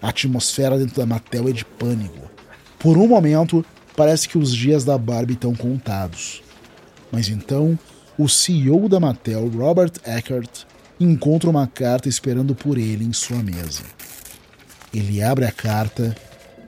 A 0.00 0.10
atmosfera 0.10 0.78
dentro 0.78 0.96
da 0.96 1.06
Mattel 1.06 1.48
é 1.48 1.52
de 1.52 1.64
pânico. 1.64 2.30
Por 2.78 2.96
um 2.96 3.08
momento, 3.08 3.64
parece 3.96 4.28
que 4.28 4.38
os 4.38 4.54
dias 4.54 4.84
da 4.84 4.96
Barbie 4.96 5.34
estão 5.34 5.54
contados. 5.54 6.40
Mas 7.10 7.28
então, 7.28 7.76
o 8.16 8.28
CEO 8.28 8.88
da 8.88 9.00
Mattel, 9.00 9.48
Robert 9.48 9.92
Eckert, 10.04 10.64
encontra 11.00 11.50
uma 11.50 11.66
carta 11.66 12.08
esperando 12.08 12.54
por 12.54 12.78
ele 12.78 13.04
em 13.04 13.12
sua 13.12 13.42
mesa. 13.42 13.82
Ele 14.94 15.20
abre 15.20 15.44
a 15.44 15.50
carta 15.50 16.14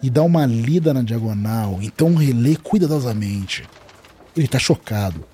e 0.05 0.11
dá 0.11 0.23
uma 0.23 0.45
lida 0.45 0.93
na 0.93 1.01
diagonal, 1.01 1.79
então 1.81 2.15
relê 2.15 2.57
cuidadosamente. 2.57 3.65
Ele 4.37 4.45
está 4.45 4.59
chocado. 4.59 5.25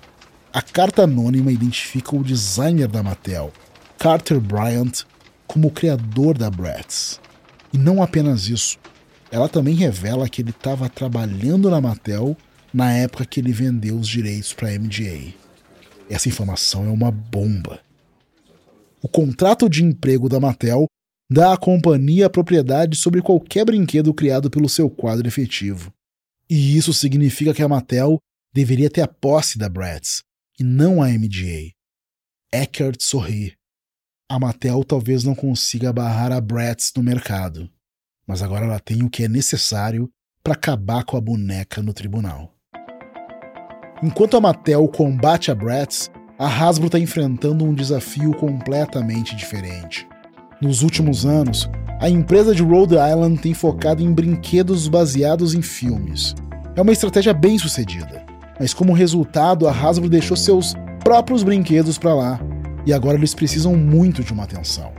A 0.53 0.61
carta 0.61 1.03
anônima 1.03 1.51
identifica 1.51 2.15
o 2.15 2.23
designer 2.23 2.87
da 2.87 3.03
Mattel, 3.03 3.51
Carter 3.97 4.39
Bryant, 4.39 5.03
como 5.45 5.67
o 5.67 5.71
criador 5.71 6.37
da 6.37 6.49
Bratz. 6.49 7.19
E 7.73 7.77
não 7.77 8.01
apenas 8.01 8.47
isso, 8.47 8.77
ela 9.29 9.49
também 9.49 9.75
revela 9.75 10.29
que 10.29 10.41
ele 10.41 10.51
estava 10.51 10.87
trabalhando 10.87 11.69
na 11.69 11.81
Mattel 11.81 12.37
na 12.73 12.93
época 12.93 13.25
que 13.25 13.41
ele 13.41 13.51
vendeu 13.51 13.97
os 13.97 14.07
direitos 14.07 14.53
para 14.53 14.69
a 14.69 14.79
MGA. 14.79 15.33
Essa 16.09 16.29
informação 16.29 16.85
é 16.85 16.89
uma 16.89 17.11
bomba. 17.11 17.81
O 19.01 19.09
contrato 19.09 19.67
de 19.67 19.83
emprego 19.83 20.29
da 20.29 20.39
Mattel 20.39 20.85
dá 21.31 21.53
à 21.53 21.57
companhia 21.57 22.25
a 22.25 22.29
propriedade 22.29 22.97
sobre 22.97 23.21
qualquer 23.21 23.63
brinquedo 23.63 24.13
criado 24.13 24.49
pelo 24.49 24.67
seu 24.67 24.89
quadro 24.89 25.25
efetivo. 25.29 25.93
E 26.49 26.75
isso 26.75 26.93
significa 26.93 27.53
que 27.53 27.63
a 27.63 27.69
Mattel 27.69 28.19
deveria 28.53 28.89
ter 28.89 28.99
a 28.99 29.07
posse 29.07 29.57
da 29.57 29.69
Bratz, 29.69 30.23
e 30.59 30.63
não 30.63 31.01
a 31.01 31.07
MGA. 31.07 31.71
Eckert 32.51 33.01
sorri. 33.01 33.53
A 34.29 34.37
Mattel 34.37 34.83
talvez 34.83 35.23
não 35.23 35.33
consiga 35.33 35.93
barrar 35.93 36.33
a 36.33 36.41
Bratz 36.41 36.91
no 36.97 37.01
mercado, 37.01 37.69
mas 38.27 38.41
agora 38.41 38.65
ela 38.65 38.79
tem 38.81 39.01
o 39.01 39.09
que 39.09 39.23
é 39.23 39.29
necessário 39.29 40.11
para 40.43 40.51
acabar 40.51 41.05
com 41.05 41.15
a 41.15 41.21
boneca 41.21 41.81
no 41.81 41.93
tribunal. 41.93 42.53
Enquanto 44.03 44.35
a 44.35 44.41
Mattel 44.41 44.85
combate 44.89 45.49
a 45.49 45.55
Bratz, 45.55 46.11
a 46.37 46.47
Hasbro 46.47 46.87
está 46.87 46.99
enfrentando 46.99 47.63
um 47.63 47.73
desafio 47.73 48.33
completamente 48.33 49.33
diferente. 49.33 50.10
Nos 50.61 50.83
últimos 50.83 51.25
anos, 51.25 51.67
a 51.99 52.07
empresa 52.07 52.53
de 52.53 52.61
Rhode 52.61 52.93
Island 52.93 53.39
tem 53.39 53.51
focado 53.51 54.03
em 54.03 54.13
brinquedos 54.13 54.87
baseados 54.87 55.55
em 55.55 55.61
filmes. 55.63 56.35
É 56.75 56.81
uma 56.83 56.91
estratégia 56.91 57.33
bem 57.33 57.57
sucedida, 57.57 58.23
mas 58.59 58.71
como 58.71 58.93
resultado, 58.93 59.67
a 59.67 59.71
Hasbro 59.71 60.07
deixou 60.07 60.37
seus 60.37 60.75
próprios 61.03 61.41
brinquedos 61.41 61.97
para 61.97 62.13
lá 62.13 62.39
e 62.85 62.93
agora 62.93 63.17
eles 63.17 63.33
precisam 63.33 63.75
muito 63.75 64.23
de 64.23 64.31
uma 64.33 64.43
atenção. 64.43 64.91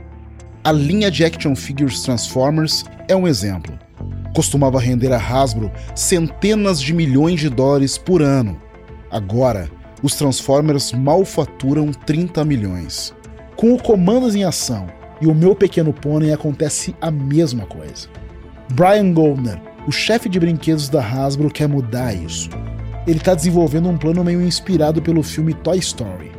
A 0.65 0.71
linha 0.73 1.09
de 1.09 1.23
action 1.23 1.55
figures 1.55 2.01
Transformers 2.01 2.83
é 3.07 3.15
um 3.15 3.25
exemplo. 3.25 3.79
Costumava 4.35 4.81
render 4.81 5.13
a 5.13 5.17
Hasbro 5.17 5.71
centenas 5.95 6.81
de 6.81 6.93
milhões 6.93 7.39
de 7.39 7.47
dólares 7.47 7.97
por 7.97 8.21
ano. 8.21 8.61
Agora, 9.09 9.69
os 10.01 10.13
Transformers 10.15 10.91
mal 10.91 11.23
faturam 11.23 11.93
30 11.93 12.43
milhões. 12.43 13.15
Com 13.55 13.73
o 13.73 13.81
Comandos 13.81 14.35
em 14.35 14.43
Ação 14.43 14.87
e 15.23 15.25
o 15.25 15.33
Meu 15.33 15.55
Pequeno 15.55 15.93
Pônei 15.93 16.33
acontece 16.33 16.93
a 16.99 17.09
mesma 17.09 17.65
coisa. 17.65 18.09
Brian 18.73 19.13
Goldner, 19.13 19.57
o 19.87 19.91
chefe 19.91 20.27
de 20.27 20.37
brinquedos 20.37 20.89
da 20.89 21.01
Hasbro, 21.01 21.49
quer 21.49 21.65
mudar 21.69 22.13
isso. 22.13 22.49
Ele 23.07 23.19
está 23.19 23.33
desenvolvendo 23.33 23.87
um 23.87 23.97
plano 23.97 24.21
meio 24.21 24.41
inspirado 24.41 25.01
pelo 25.01 25.23
filme 25.23 25.53
Toy 25.53 25.77
Story. 25.77 26.33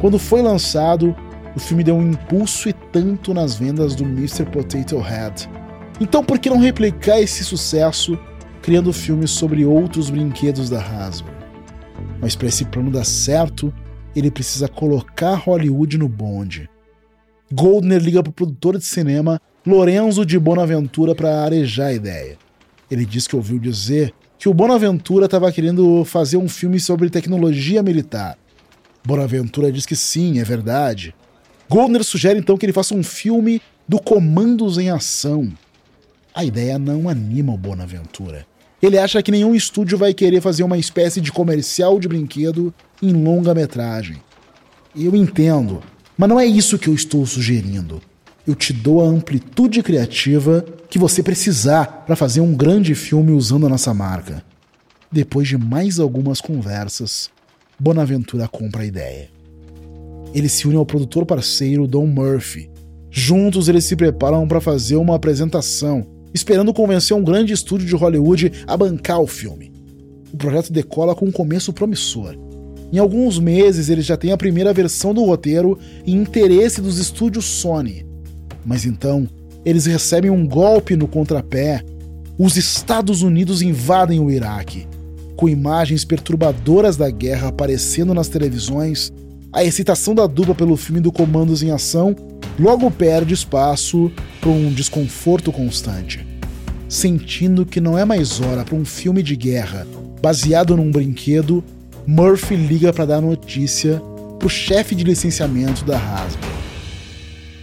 Quando 0.00 0.16
foi 0.16 0.42
lançado, 0.42 1.16
o 1.56 1.58
filme 1.58 1.82
deu 1.82 1.96
um 1.96 2.08
impulso 2.08 2.68
e 2.68 2.72
tanto 2.72 3.34
nas 3.34 3.56
vendas 3.56 3.96
do 3.96 4.04
Mr. 4.04 4.44
Potato 4.46 5.00
Head. 5.00 5.50
Então 6.00 6.22
por 6.22 6.38
que 6.38 6.48
não 6.48 6.58
replicar 6.58 7.20
esse 7.20 7.42
sucesso 7.42 8.16
criando 8.62 8.92
filmes 8.92 9.32
sobre 9.32 9.64
outros 9.64 10.08
brinquedos 10.08 10.70
da 10.70 10.80
Hasbro? 10.80 11.32
Mas 12.20 12.36
para 12.36 12.46
esse 12.46 12.64
plano 12.64 12.92
dar 12.92 13.04
certo, 13.04 13.74
ele 14.14 14.30
precisa 14.30 14.68
colocar 14.68 15.34
Hollywood 15.34 15.98
no 15.98 16.08
bonde 16.08 16.70
Goldner 17.52 18.00
liga 18.00 18.22
para 18.22 18.30
o 18.30 18.32
produtor 18.32 18.78
de 18.78 18.84
cinema 18.84 19.40
Lorenzo 19.66 20.24
de 20.24 20.38
Bonaventura 20.38 21.16
para 21.16 21.42
arejar 21.42 21.86
a 21.86 21.92
ideia. 21.92 22.38
Ele 22.88 23.04
disse 23.04 23.28
que 23.28 23.34
ouviu 23.34 23.58
dizer 23.58 24.14
que 24.38 24.48
o 24.48 24.54
Bonaventura 24.54 25.24
estava 25.24 25.50
querendo 25.50 26.04
fazer 26.04 26.36
um 26.36 26.48
filme 26.48 26.78
sobre 26.78 27.10
tecnologia 27.10 27.82
militar. 27.82 28.38
Bonaventura 29.04 29.72
diz 29.72 29.84
que 29.84 29.96
sim, 29.96 30.38
é 30.38 30.44
verdade. 30.44 31.12
Goldner 31.68 32.04
sugere 32.04 32.38
então 32.38 32.56
que 32.56 32.64
ele 32.64 32.72
faça 32.72 32.94
um 32.94 33.02
filme 33.02 33.60
do 33.86 34.00
Comandos 34.00 34.78
em 34.78 34.88
Ação. 34.88 35.52
A 36.32 36.44
ideia 36.44 36.78
não 36.78 37.08
anima 37.08 37.52
o 37.52 37.58
Bonaventura. 37.58 38.46
Ele 38.80 38.96
acha 38.96 39.22
que 39.22 39.32
nenhum 39.32 39.54
estúdio 39.56 39.98
vai 39.98 40.14
querer 40.14 40.40
fazer 40.40 40.62
uma 40.62 40.78
espécie 40.78 41.20
de 41.20 41.32
comercial 41.32 41.98
de 41.98 42.06
brinquedo 42.06 42.72
em 43.02 43.12
longa-metragem. 43.12 44.22
Eu 44.96 45.14
entendo, 45.16 45.82
mas 46.20 46.28
não 46.28 46.38
é 46.38 46.44
isso 46.44 46.78
que 46.78 46.86
eu 46.86 46.92
estou 46.92 47.24
sugerindo. 47.24 47.98
Eu 48.46 48.54
te 48.54 48.74
dou 48.74 49.00
a 49.00 49.08
amplitude 49.08 49.82
criativa 49.82 50.62
que 50.90 50.98
você 50.98 51.22
precisar 51.22 52.04
para 52.04 52.14
fazer 52.14 52.42
um 52.42 52.54
grande 52.54 52.94
filme 52.94 53.32
usando 53.32 53.64
a 53.64 53.70
nossa 53.70 53.94
marca. 53.94 54.44
Depois 55.10 55.48
de 55.48 55.56
mais 55.56 55.98
algumas 55.98 56.38
conversas, 56.38 57.30
Bonaventura 57.78 58.46
compra 58.46 58.82
a 58.82 58.84
ideia. 58.84 59.30
Ele 60.34 60.46
se 60.46 60.68
une 60.68 60.76
ao 60.76 60.84
produtor 60.84 61.24
parceiro 61.24 61.88
Don 61.88 62.06
Murphy. 62.06 62.70
Juntos 63.10 63.70
eles 63.70 63.84
se 63.84 63.96
preparam 63.96 64.46
para 64.46 64.60
fazer 64.60 64.96
uma 64.96 65.16
apresentação 65.16 66.06
esperando 66.34 66.74
convencer 66.74 67.16
um 67.16 67.24
grande 67.24 67.54
estúdio 67.54 67.86
de 67.86 67.96
Hollywood 67.96 68.52
a 68.66 68.76
bancar 68.76 69.22
o 69.22 69.26
filme. 69.26 69.72
O 70.34 70.36
projeto 70.36 70.70
decola 70.70 71.14
com 71.14 71.24
um 71.24 71.32
começo 71.32 71.72
promissor. 71.72 72.49
Em 72.92 72.98
alguns 72.98 73.38
meses 73.38 73.88
ele 73.88 74.02
já 74.02 74.16
tem 74.16 74.32
a 74.32 74.36
primeira 74.36 74.72
versão 74.72 75.14
do 75.14 75.24
roteiro 75.24 75.78
e 76.04 76.12
interesse 76.12 76.80
dos 76.80 76.98
estúdios 76.98 77.44
Sony. 77.44 78.04
Mas 78.64 78.84
então, 78.84 79.28
eles 79.64 79.86
recebem 79.86 80.30
um 80.30 80.46
golpe 80.46 80.96
no 80.96 81.06
contrapé. 81.06 81.82
Os 82.38 82.56
Estados 82.56 83.22
Unidos 83.22 83.62
invadem 83.62 84.18
o 84.18 84.30
Iraque. 84.30 84.86
Com 85.36 85.48
imagens 85.48 86.04
perturbadoras 86.04 86.96
da 86.96 87.10
guerra 87.10 87.48
aparecendo 87.48 88.12
nas 88.12 88.28
televisões, 88.28 89.12
a 89.52 89.64
excitação 89.64 90.14
da 90.14 90.26
dupla 90.26 90.54
pelo 90.54 90.76
filme 90.76 91.00
do 91.00 91.12
Comandos 91.12 91.62
em 91.62 91.70
Ação 91.70 92.14
logo 92.58 92.90
perde 92.90 93.34
espaço 93.34 94.10
para 94.40 94.50
um 94.50 94.72
desconforto 94.72 95.52
constante. 95.52 96.26
Sentindo 96.88 97.64
que 97.64 97.80
não 97.80 97.96
é 97.96 98.04
mais 98.04 98.40
hora 98.40 98.64
para 98.64 98.74
um 98.74 98.84
filme 98.84 99.22
de 99.22 99.36
guerra 99.36 99.86
baseado 100.20 100.76
num 100.76 100.90
brinquedo, 100.90 101.64
Murphy 102.06 102.56
liga 102.56 102.92
para 102.92 103.04
dar 103.04 103.20
notícia 103.20 104.00
pro 104.38 104.48
chefe 104.48 104.94
de 104.94 105.04
licenciamento 105.04 105.84
da 105.84 105.98
Hasbro. 105.98 106.48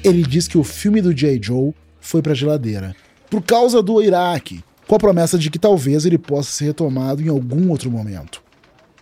Ele 0.03 0.22
diz 0.24 0.48
que 0.48 0.58
o 0.58 0.63
filme 0.63 1.01
do 1.01 1.13
J. 1.13 1.39
Joe 1.41 1.74
foi 2.00 2.22
para 2.22 2.36
geladeira 2.36 2.96
por 3.29 3.41
causa 3.41 3.82
do 3.82 4.01
Iraque, 4.01 4.63
com 4.88 4.96
a 4.96 5.00
promessa 5.00 5.38
de 5.38 5.50
que 5.50 5.60
talvez 5.60 6.06
ele 6.06 6.17
possa 6.17 6.51
ser 6.51 6.65
retomado 6.65 7.22
em 7.22 7.27
algum 7.27 7.70
outro 7.70 7.91
momento. 7.91 8.41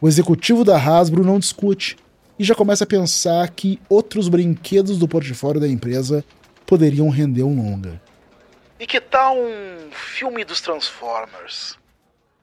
O 0.02 0.08
executivo 0.08 0.64
da 0.64 0.78
Hasbro 0.78 1.24
não 1.24 1.38
discute 1.38 1.98
e 2.40 2.44
já 2.44 2.56
começa 2.56 2.84
a 2.84 2.88
pensar 2.88 3.50
que 3.52 3.80
outros 3.88 4.28
brinquedos 4.28 4.98
do 4.98 5.08
portfólio 5.08 5.62
da 5.62 5.68
empresa 5.68 6.24
poderiam 6.66 7.10
render 7.10 7.44
um 7.44 7.56
longa. 7.56 8.02
E 8.80 8.88
que 8.88 9.00
tal 9.00 9.38
um 9.38 9.92
filme 9.92 10.44
dos 10.44 10.60
Transformers? 10.60 11.78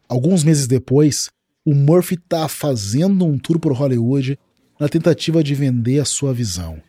Alguns 0.09 0.45
meses 0.45 0.67
depois, 0.67 1.31
o 1.65 1.75
Murphy 1.75 2.15
está 2.15 2.49
fazendo 2.49 3.25
um 3.25 3.39
tour 3.39 3.59
por 3.59 3.73
Hollywood 3.73 4.39
na 4.79 4.89
tentativa 4.89 5.45
de 5.45 5.55
vender 5.55 6.01
a 6.01 6.05
sua 6.05 6.35
visão. 6.35 6.83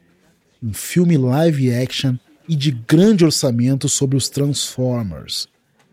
Um 0.61 0.73
filme 0.73 1.17
live 1.17 1.73
action 1.73 2.15
e 2.49 2.55
de 2.55 2.71
grande 2.71 3.23
orçamento 3.23 3.87
sobre 3.87 4.17
os 4.17 4.29
Transformers. 4.29 5.47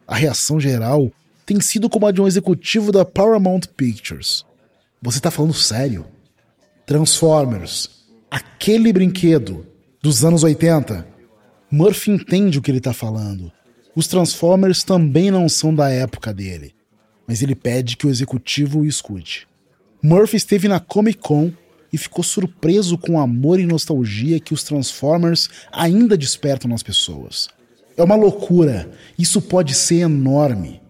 A 0.07 0.17
reação 0.17 0.59
geral 0.59 1.13
tem 1.45 1.61
sido 1.61 1.91
como 1.91 2.07
a 2.07 2.13
de 2.13 2.21
um 2.21 2.27
executivo 2.27 2.91
da 2.91 3.05
Paramount 3.05 3.63
Pictures. 3.77 4.45
Você 5.03 5.19
está 5.19 5.31
falando 5.31 5.53
sério? 5.53 6.07
Transformers, 6.87 7.91
aquele 8.31 8.93
brinquedo 8.93 9.67
dos 10.03 10.25
anos 10.25 10.43
80. 10.43 11.07
Murphy 11.71 12.13
entende 12.13 12.59
o 12.59 12.63
que 12.63 12.71
ele 12.71 12.79
está 12.79 12.93
falando. 12.93 13.53
Os 13.95 14.07
Transformers 14.07 14.83
também 14.83 15.31
não 15.31 15.49
são 15.49 15.75
da 15.75 15.91
época 15.91 16.33
dele, 16.33 16.75
mas 17.31 17.43
ele 17.43 17.55
pede 17.55 17.97
que 17.97 18.09
o 18.09 18.11
executivo 18.11 18.81
o 18.81 18.85
escute. 18.85 19.47
Murphy 20.03 20.37
esteve 20.37 20.67
na 20.67 20.81
Comic 20.81 21.21
Con 21.21 21.53
e 21.93 21.97
ficou 21.97 22.25
surpreso 22.25 22.99
com 22.99 23.13
o 23.13 23.21
amor 23.21 23.61
e 23.61 23.67
nostalgia 23.67 24.41
que 24.41 24.53
os 24.53 24.65
Transformers 24.65 25.49
ainda 25.71 26.19
despertam 26.19 26.69
nas 26.69 26.83
pessoas. 26.83 27.49
É 27.97 28.03
uma 28.03 28.17
loucura, 28.17 28.91
isso 29.17 29.41
pode 29.41 29.75
ser 29.75 30.01
enorme. 30.01 30.83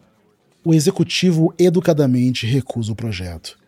O 0.65 0.73
executivo 0.73 1.53
educadamente 1.59 2.47
recusa 2.47 2.93
o 2.93 2.97
projeto. 2.97 3.59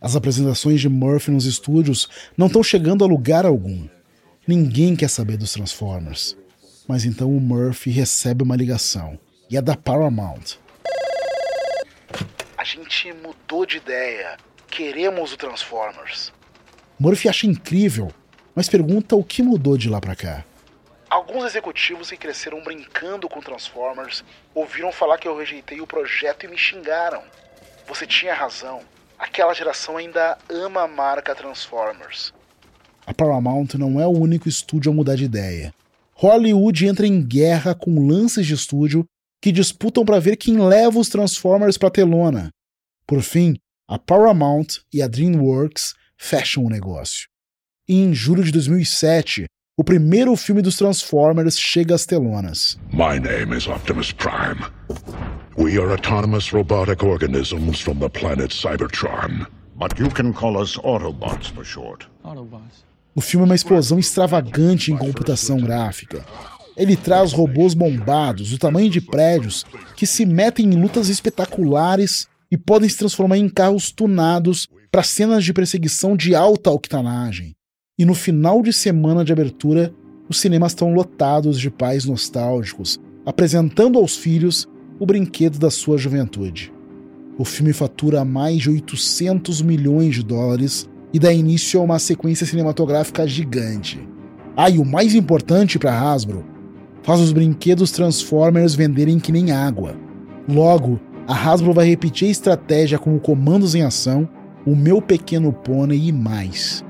As 0.00 0.16
apresentações 0.16 0.80
de 0.80 0.88
Murphy 0.88 1.32
nos 1.32 1.44
estúdios 1.44 2.08
não 2.34 2.46
estão 2.46 2.62
chegando 2.62 3.04
a 3.04 3.06
lugar 3.06 3.44
algum. 3.44 3.86
Ninguém 4.48 4.96
quer 4.96 5.10
saber 5.10 5.36
dos 5.36 5.52
Transformers. 5.52 6.34
Mas 6.88 7.04
então 7.04 7.30
o 7.36 7.38
Murphy 7.38 7.90
recebe 7.90 8.42
uma 8.42 8.56
ligação. 8.56 9.18
E 9.50 9.56
é 9.58 9.60
da 9.60 9.76
Paramount. 9.76 10.61
A 12.62 12.64
gente 12.64 13.12
mudou 13.12 13.66
de 13.66 13.78
ideia. 13.78 14.36
Queremos 14.70 15.32
o 15.32 15.36
Transformers. 15.36 16.32
Murphy 16.96 17.28
acha 17.28 17.44
incrível, 17.44 18.12
mas 18.54 18.68
pergunta 18.68 19.16
o 19.16 19.24
que 19.24 19.42
mudou 19.42 19.76
de 19.76 19.88
lá 19.88 20.00
para 20.00 20.14
cá. 20.14 20.44
Alguns 21.10 21.44
executivos 21.44 22.08
que 22.08 22.16
cresceram 22.16 22.62
brincando 22.62 23.28
com 23.28 23.40
Transformers 23.40 24.22
ouviram 24.54 24.92
falar 24.92 25.18
que 25.18 25.26
eu 25.26 25.36
rejeitei 25.36 25.80
o 25.80 25.88
projeto 25.88 26.44
e 26.44 26.48
me 26.48 26.56
xingaram. 26.56 27.24
Você 27.88 28.06
tinha 28.06 28.32
razão 28.32 28.80
aquela 29.18 29.52
geração 29.54 29.96
ainda 29.96 30.38
ama 30.48 30.82
a 30.82 30.88
marca 30.88 31.34
Transformers. 31.34 32.32
A 33.04 33.12
Paramount 33.12 33.74
não 33.76 34.00
é 34.00 34.06
o 34.06 34.16
único 34.16 34.48
estúdio 34.48 34.92
a 34.92 34.94
mudar 34.94 35.16
de 35.16 35.24
ideia. 35.24 35.74
Hollywood 36.14 36.86
entra 36.86 37.08
em 37.08 37.20
guerra 37.20 37.74
com 37.74 38.06
lances 38.06 38.46
de 38.46 38.54
estúdio 38.54 39.04
que 39.42 39.50
disputam 39.50 40.04
para 40.04 40.20
ver 40.20 40.36
quem 40.36 40.56
leva 40.56 41.00
os 41.00 41.08
Transformers 41.08 41.76
para 41.76 41.90
telona. 41.90 42.50
Por 43.04 43.22
fim, 43.22 43.56
a 43.88 43.98
Paramount 43.98 44.78
e 44.92 45.02
a 45.02 45.08
DreamWorks 45.08 45.94
fecham 46.16 46.64
o 46.64 46.70
negócio. 46.70 47.26
E 47.88 47.96
em 47.96 48.14
julho 48.14 48.44
de 48.44 48.52
2007, 48.52 49.46
o 49.76 49.82
primeiro 49.82 50.36
filme 50.36 50.62
dos 50.62 50.76
Transformers 50.76 51.58
chega 51.58 51.92
às 51.92 52.06
telonas. 52.06 52.78
My 52.92 53.18
name 53.18 53.56
is 53.56 53.66
Optimus 53.66 54.12
Prime. 54.12 54.60
We 55.58 55.76
are 55.76 55.90
autonomous 55.90 56.52
robotic 56.52 57.04
organisms 57.04 57.80
from 57.80 57.98
the 57.98 58.08
planet 58.08 58.54
Cybertron. 58.54 59.46
But 59.74 59.98
you 59.98 60.08
can 60.08 60.32
call 60.32 60.56
us 60.62 60.76
Autobots 60.76 61.48
for 61.48 61.64
short. 61.64 62.06
Autobots. 62.22 62.92
O 63.14 63.20
filme 63.20 63.44
é 63.44 63.48
uma 63.48 63.54
explosão 63.54 63.98
extravagante 63.98 64.90
em 64.90 64.96
computação 64.96 65.58
gráfica. 65.58 66.24
Ele 66.76 66.96
traz 66.96 67.32
robôs 67.32 67.74
bombados 67.74 68.50
do 68.50 68.58
tamanho 68.58 68.90
de 68.90 69.00
prédios 69.00 69.64
que 69.96 70.06
se 70.06 70.24
metem 70.24 70.66
em 70.66 70.80
lutas 70.80 71.08
espetaculares 71.08 72.26
e 72.50 72.56
podem 72.56 72.88
se 72.88 72.98
transformar 72.98 73.38
em 73.38 73.48
carros 73.48 73.90
tunados 73.90 74.68
para 74.90 75.02
cenas 75.02 75.44
de 75.44 75.52
perseguição 75.52 76.16
de 76.16 76.34
alta 76.34 76.70
octanagem. 76.70 77.54
E 77.98 78.04
no 78.04 78.14
final 78.14 78.62
de 78.62 78.72
semana 78.72 79.24
de 79.24 79.32
abertura, 79.32 79.94
os 80.28 80.40
cinemas 80.40 80.72
estão 80.72 80.92
lotados 80.92 81.58
de 81.58 81.70
pais 81.70 82.04
nostálgicos, 82.04 82.98
apresentando 83.24 83.98
aos 83.98 84.16
filhos 84.16 84.66
o 84.98 85.06
brinquedo 85.06 85.58
da 85.58 85.70
sua 85.70 85.98
juventude. 85.98 86.72
O 87.38 87.44
filme 87.44 87.72
fatura 87.72 88.24
mais 88.24 88.62
de 88.62 88.70
800 88.70 89.62
milhões 89.62 90.14
de 90.14 90.22
dólares 90.22 90.88
e 91.12 91.18
dá 91.18 91.32
início 91.32 91.80
a 91.80 91.82
uma 91.82 91.98
sequência 91.98 92.46
cinematográfica 92.46 93.26
gigante. 93.26 94.00
Ah, 94.56 94.68
e 94.68 94.78
o 94.78 94.84
mais 94.84 95.14
importante 95.14 95.78
para 95.78 95.98
Hasbro, 95.98 96.44
faz 97.02 97.20
os 97.20 97.32
brinquedos 97.32 97.90
Transformers 97.90 98.74
venderem 98.74 99.18
que 99.18 99.32
nem 99.32 99.50
água. 99.50 99.94
Logo, 100.48 101.00
a 101.26 101.34
Hasbro 101.34 101.72
vai 101.72 101.86
repetir 101.86 102.28
a 102.28 102.30
estratégia 102.30 102.98
com 102.98 103.18
comandos 103.18 103.74
em 103.74 103.82
ação, 103.82 104.28
o 104.66 104.74
meu 104.74 105.00
pequeno 105.00 105.52
pônei 105.52 106.08
e 106.08 106.12
mais. 106.12 106.84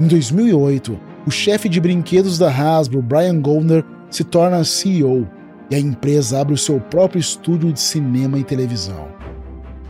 Em 0.00 0.06
2008, 0.06 0.98
o 1.26 1.30
chefe 1.30 1.68
de 1.68 1.80
brinquedos 1.80 2.38
da 2.38 2.50
Hasbro, 2.50 3.02
Brian 3.02 3.40
Goldner, 3.40 3.84
se 4.10 4.24
torna 4.24 4.64
CEO 4.64 5.28
e 5.70 5.74
a 5.74 5.78
empresa 5.78 6.40
abre 6.40 6.54
o 6.54 6.58
seu 6.58 6.80
próprio 6.80 7.20
estúdio 7.20 7.72
de 7.72 7.80
cinema 7.80 8.38
e 8.38 8.44
televisão. 8.44 9.08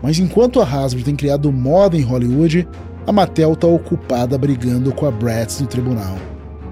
Mas 0.03 0.19
enquanto 0.19 0.61
a 0.61 0.65
Hasbro 0.65 1.05
tem 1.05 1.15
criado 1.15 1.53
moda 1.53 1.97
em 1.97 2.03
Hollywood, 2.03 2.67
a 3.07 3.13
Mattel 3.13 3.53
está 3.53 3.67
ocupada 3.67 4.37
brigando 4.37 4.93
com 4.93 5.07
a 5.07 5.11
Bratz 5.11 5.61
no 5.61 5.67
tribunal. 5.67 6.17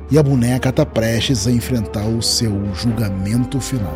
E 0.09 0.16
a 0.16 0.23
boneca 0.23 0.69
está 0.69 0.87
prestes 0.87 1.49
a 1.49 1.51
enfrentar 1.51 2.07
o 2.07 2.23
seu 2.23 2.53
julgamento 2.75 3.61
final. 3.61 3.92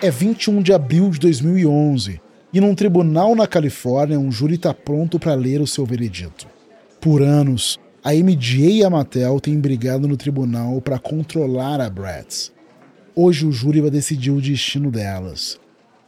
É 0.00 0.10
21 0.10 0.62
de 0.62 0.72
abril 0.72 1.10
de 1.10 1.20
2011 1.20 2.18
e 2.50 2.60
num 2.60 2.74
tribunal 2.74 3.36
na 3.36 3.46
Califórnia 3.46 4.18
um 4.18 4.32
júri 4.32 4.54
está 4.54 4.72
pronto 4.72 5.18
para 5.18 5.34
ler 5.34 5.60
o 5.60 5.66
seu 5.66 5.84
veredito. 5.84 6.46
Por 6.98 7.22
anos, 7.22 7.78
a 8.04 8.12
MJ 8.12 8.78
e 8.78 8.84
a 8.84 8.90
Mattel 8.90 9.38
têm 9.38 9.60
brigado 9.60 10.08
no 10.08 10.16
tribunal 10.16 10.80
para 10.80 10.98
controlar 10.98 11.80
a 11.80 11.88
Bratz. 11.88 12.50
Hoje 13.14 13.46
o 13.46 13.52
júri 13.52 13.80
vai 13.80 13.90
decidir 13.90 14.32
o 14.32 14.40
destino 14.40 14.90
delas. 14.90 15.60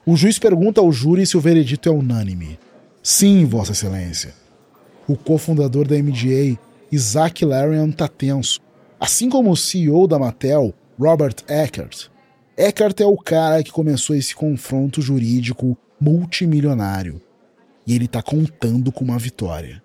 O 0.05 0.17
juiz 0.17 0.37
pergunta 0.37 0.81
ao 0.81 0.91
júri 0.91 1.25
se 1.25 1.37
o 1.37 1.41
veredito 1.41 1.89
é 1.89 1.93
unânime. 1.93 2.59
Sim, 3.01 3.45
Vossa 3.45 3.71
Excelência. 3.71 4.35
O 5.07 5.17
cofundador 5.17 5.87
da 5.87 5.97
MGA, 5.97 6.59
Isaac 6.91 7.45
Larian, 7.45 7.89
está 7.89 8.09
tenso. 8.09 8.61
Assim 8.99 9.31
como 9.31 9.53
o 9.53 9.57
CEO 9.57 10.09
da 10.09 10.19
Mattel, 10.19 10.75
Robert 10.99 11.37
Eckert. 11.47 12.09
Eckert 12.57 13.01
é 13.01 13.07
o 13.07 13.17
cara 13.17 13.63
que 13.63 13.71
começou 13.71 14.17
esse 14.17 14.35
confronto 14.35 15.01
jurídico 15.01 15.79
multimilionário. 16.01 17.21
E 17.87 17.95
ele 17.95 18.07
está 18.07 18.21
contando 18.21 18.91
com 18.91 19.05
uma 19.05 19.19
vitória. 19.19 19.84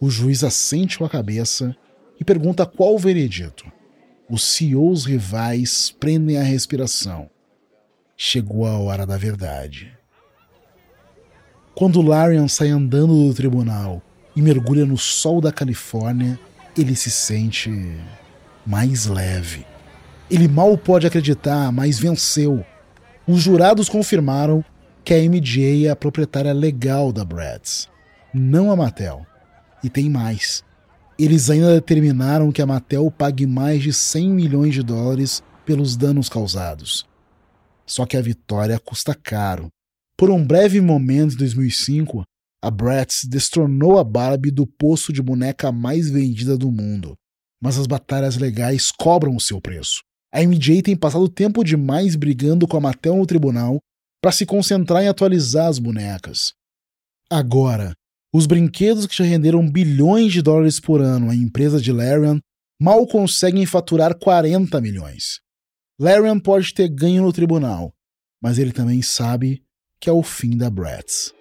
O 0.00 0.10
juiz 0.10 0.44
assente 0.44 0.98
com 0.98 1.04
a 1.04 1.10
cabeça 1.10 1.74
e 2.20 2.24
pergunta 2.24 2.66
qual 2.66 2.94
o 2.94 2.98
veredito. 2.98 3.64
Os 4.28 4.42
CEOs 4.42 5.04
rivais 5.04 5.94
prendem 5.98 6.36
a 6.36 6.42
respiração. 6.42 7.30
Chegou 8.16 8.66
a 8.66 8.78
hora 8.78 9.06
da 9.06 9.16
verdade. 9.16 9.96
Quando 11.74 12.02
Larian 12.02 12.48
sai 12.48 12.68
andando 12.68 13.28
do 13.28 13.34
tribunal 13.34 14.02
e 14.34 14.42
mergulha 14.42 14.84
no 14.84 14.96
sol 14.96 15.40
da 15.40 15.52
Califórnia, 15.52 16.38
ele 16.76 16.96
se 16.96 17.10
sente 17.10 17.70
mais 18.66 19.06
leve. 19.06 19.64
Ele 20.30 20.48
mal 20.48 20.76
pode 20.76 21.06
acreditar, 21.06 21.70
mas 21.70 21.98
venceu. 21.98 22.64
Os 23.26 23.40
jurados 23.40 23.88
confirmaram 23.88 24.64
que 25.04 25.14
a 25.14 25.18
MJ 25.18 25.86
é 25.86 25.90
a 25.90 25.96
proprietária 25.96 26.52
legal 26.52 27.12
da 27.12 27.24
Bratz, 27.24 27.88
não 28.34 28.72
a 28.72 28.76
Mattel. 28.76 29.24
E 29.86 29.88
tem 29.88 30.10
mais. 30.10 30.64
Eles 31.16 31.48
ainda 31.48 31.72
determinaram 31.74 32.50
que 32.50 32.60
a 32.60 32.66
Mattel 32.66 33.08
pague 33.08 33.46
mais 33.46 33.80
de 33.80 33.92
100 33.92 34.30
milhões 34.30 34.74
de 34.74 34.82
dólares 34.82 35.44
pelos 35.64 35.96
danos 35.96 36.28
causados. 36.28 37.06
Só 37.86 38.04
que 38.04 38.16
a 38.16 38.20
vitória 38.20 38.80
custa 38.80 39.14
caro. 39.14 39.68
Por 40.18 40.28
um 40.28 40.44
breve 40.44 40.80
momento 40.80 41.34
em 41.34 41.36
2005, 41.36 42.24
a 42.60 42.68
Bratz 42.68 43.22
destronou 43.28 43.96
a 43.96 44.02
Barbie 44.02 44.50
do 44.50 44.66
posto 44.66 45.12
de 45.12 45.22
boneca 45.22 45.70
mais 45.70 46.10
vendida 46.10 46.58
do 46.58 46.72
mundo. 46.72 47.14
Mas 47.62 47.78
as 47.78 47.86
batalhas 47.86 48.36
legais 48.36 48.90
cobram 48.90 49.36
o 49.36 49.40
seu 49.40 49.60
preço. 49.60 50.00
A 50.34 50.42
MJ 50.42 50.82
tem 50.82 50.96
passado 50.96 51.28
tempo 51.28 51.62
demais 51.62 52.16
brigando 52.16 52.66
com 52.66 52.76
a 52.76 52.80
Mattel 52.80 53.14
no 53.14 53.24
tribunal 53.24 53.78
para 54.20 54.32
se 54.32 54.44
concentrar 54.44 55.04
em 55.04 55.08
atualizar 55.08 55.68
as 55.68 55.78
bonecas. 55.78 56.54
Agora, 57.30 57.94
os 58.32 58.46
brinquedos 58.46 59.06
que 59.06 59.16
já 59.16 59.24
renderam 59.24 59.68
bilhões 59.68 60.32
de 60.32 60.42
dólares 60.42 60.80
por 60.80 61.00
ano 61.00 61.30
à 61.30 61.34
empresa 61.34 61.80
de 61.80 61.92
Larian 61.92 62.40
mal 62.80 63.06
conseguem 63.06 63.64
faturar 63.64 64.14
40 64.18 64.80
milhões. 64.80 65.40
Larian 65.98 66.38
pode 66.38 66.74
ter 66.74 66.88
ganho 66.88 67.22
no 67.22 67.32
tribunal, 67.32 67.94
mas 68.42 68.58
ele 68.58 68.72
também 68.72 69.00
sabe 69.00 69.62
que 69.98 70.10
é 70.10 70.12
o 70.12 70.22
fim 70.22 70.56
da 70.56 70.68
Bratz. 70.68 71.32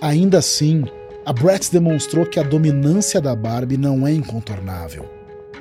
Ainda 0.00 0.38
assim, 0.38 0.84
a 1.24 1.32
Bratz 1.32 1.68
demonstrou 1.68 2.26
que 2.26 2.38
a 2.38 2.42
dominância 2.42 3.20
da 3.20 3.34
Barbie 3.34 3.76
não 3.76 4.06
é 4.06 4.12
incontornável. 4.12 5.08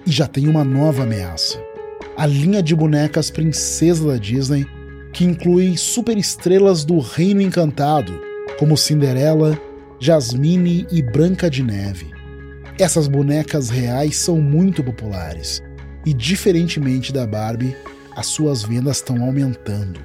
E 0.05 0.11
já 0.11 0.27
tem 0.27 0.47
uma 0.47 0.63
nova 0.63 1.03
ameaça. 1.03 1.59
A 2.17 2.25
linha 2.25 2.61
de 2.61 2.75
bonecas 2.75 3.31
princesa 3.31 4.07
da 4.07 4.17
Disney, 4.17 4.65
que 5.13 5.23
inclui 5.23 5.77
superestrelas 5.77 6.83
do 6.83 6.99
Reino 6.99 7.41
Encantado, 7.41 8.19
como 8.57 8.77
Cinderela, 8.77 9.59
Jasmine 9.99 10.87
e 10.91 11.01
Branca 11.01 11.49
de 11.49 11.63
Neve. 11.63 12.11
Essas 12.77 13.07
bonecas 13.07 13.69
reais 13.69 14.17
são 14.17 14.41
muito 14.41 14.83
populares 14.83 15.63
e, 16.05 16.13
diferentemente 16.13 17.13
da 17.13 17.25
Barbie, 17.25 17.75
as 18.15 18.27
suas 18.27 18.63
vendas 18.63 18.97
estão 18.97 19.23
aumentando. 19.23 19.99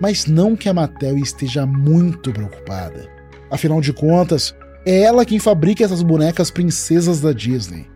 Mas 0.00 0.26
não 0.26 0.56
que 0.56 0.68
a 0.68 0.74
Mattel 0.74 1.16
esteja 1.18 1.64
muito 1.64 2.32
preocupada. 2.32 3.08
Afinal 3.50 3.80
de 3.80 3.92
contas, 3.92 4.54
é 4.84 5.02
ela 5.02 5.24
quem 5.24 5.38
fabrica 5.38 5.84
essas 5.84 6.02
bonecas 6.02 6.50
princesas 6.50 7.20
da 7.20 7.32
Disney. 7.32 7.86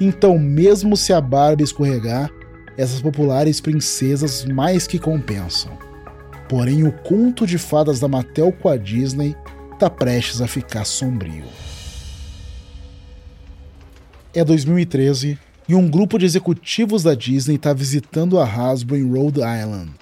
Então, 0.00 0.38
mesmo 0.38 0.96
se 0.96 1.12
a 1.12 1.20
Barbie 1.20 1.64
escorregar, 1.64 2.30
essas 2.76 3.00
populares 3.00 3.60
princesas 3.60 4.44
mais 4.44 4.86
que 4.86 4.98
compensam. 4.98 5.87
Porém, 6.48 6.84
o 6.84 6.92
conto 6.92 7.46
de 7.46 7.58
fadas 7.58 8.00
da 8.00 8.08
Mattel 8.08 8.50
com 8.52 8.68
a 8.68 8.76
Disney 8.76 9.36
está 9.72 9.90
prestes 9.90 10.40
a 10.40 10.48
ficar 10.48 10.84
sombrio. 10.84 11.44
É 14.34 14.42
2013 14.42 15.38
e 15.68 15.74
um 15.74 15.88
grupo 15.88 16.18
de 16.18 16.24
executivos 16.24 17.02
da 17.02 17.14
Disney 17.14 17.56
está 17.56 17.74
visitando 17.74 18.38
a 18.38 18.44
Hasbro 18.44 18.96
em 18.96 19.06
Rhode 19.06 19.40
Island. 19.40 19.92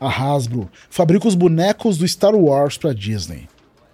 A 0.00 0.08
Hasbro 0.08 0.68
fabrica 0.90 1.28
os 1.28 1.36
bonecos 1.36 1.96
do 1.96 2.06
Star 2.06 2.34
Wars 2.34 2.76
para 2.76 2.92
Disney. 2.92 3.48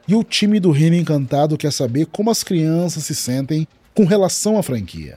E 0.09 0.15
o 0.15 0.25
time 0.25 0.59
do 0.59 0.71
Reino 0.71 0.97
Encantado 0.97 1.59
quer 1.59 1.73
saber 1.73 2.07
como 2.07 2.31
as 2.31 2.43
crianças 2.43 3.05
se 3.05 3.15
sentem 3.15 3.69
com 3.95 4.05
relação 4.05 4.59
à 4.59 4.63
franquia. 4.63 5.17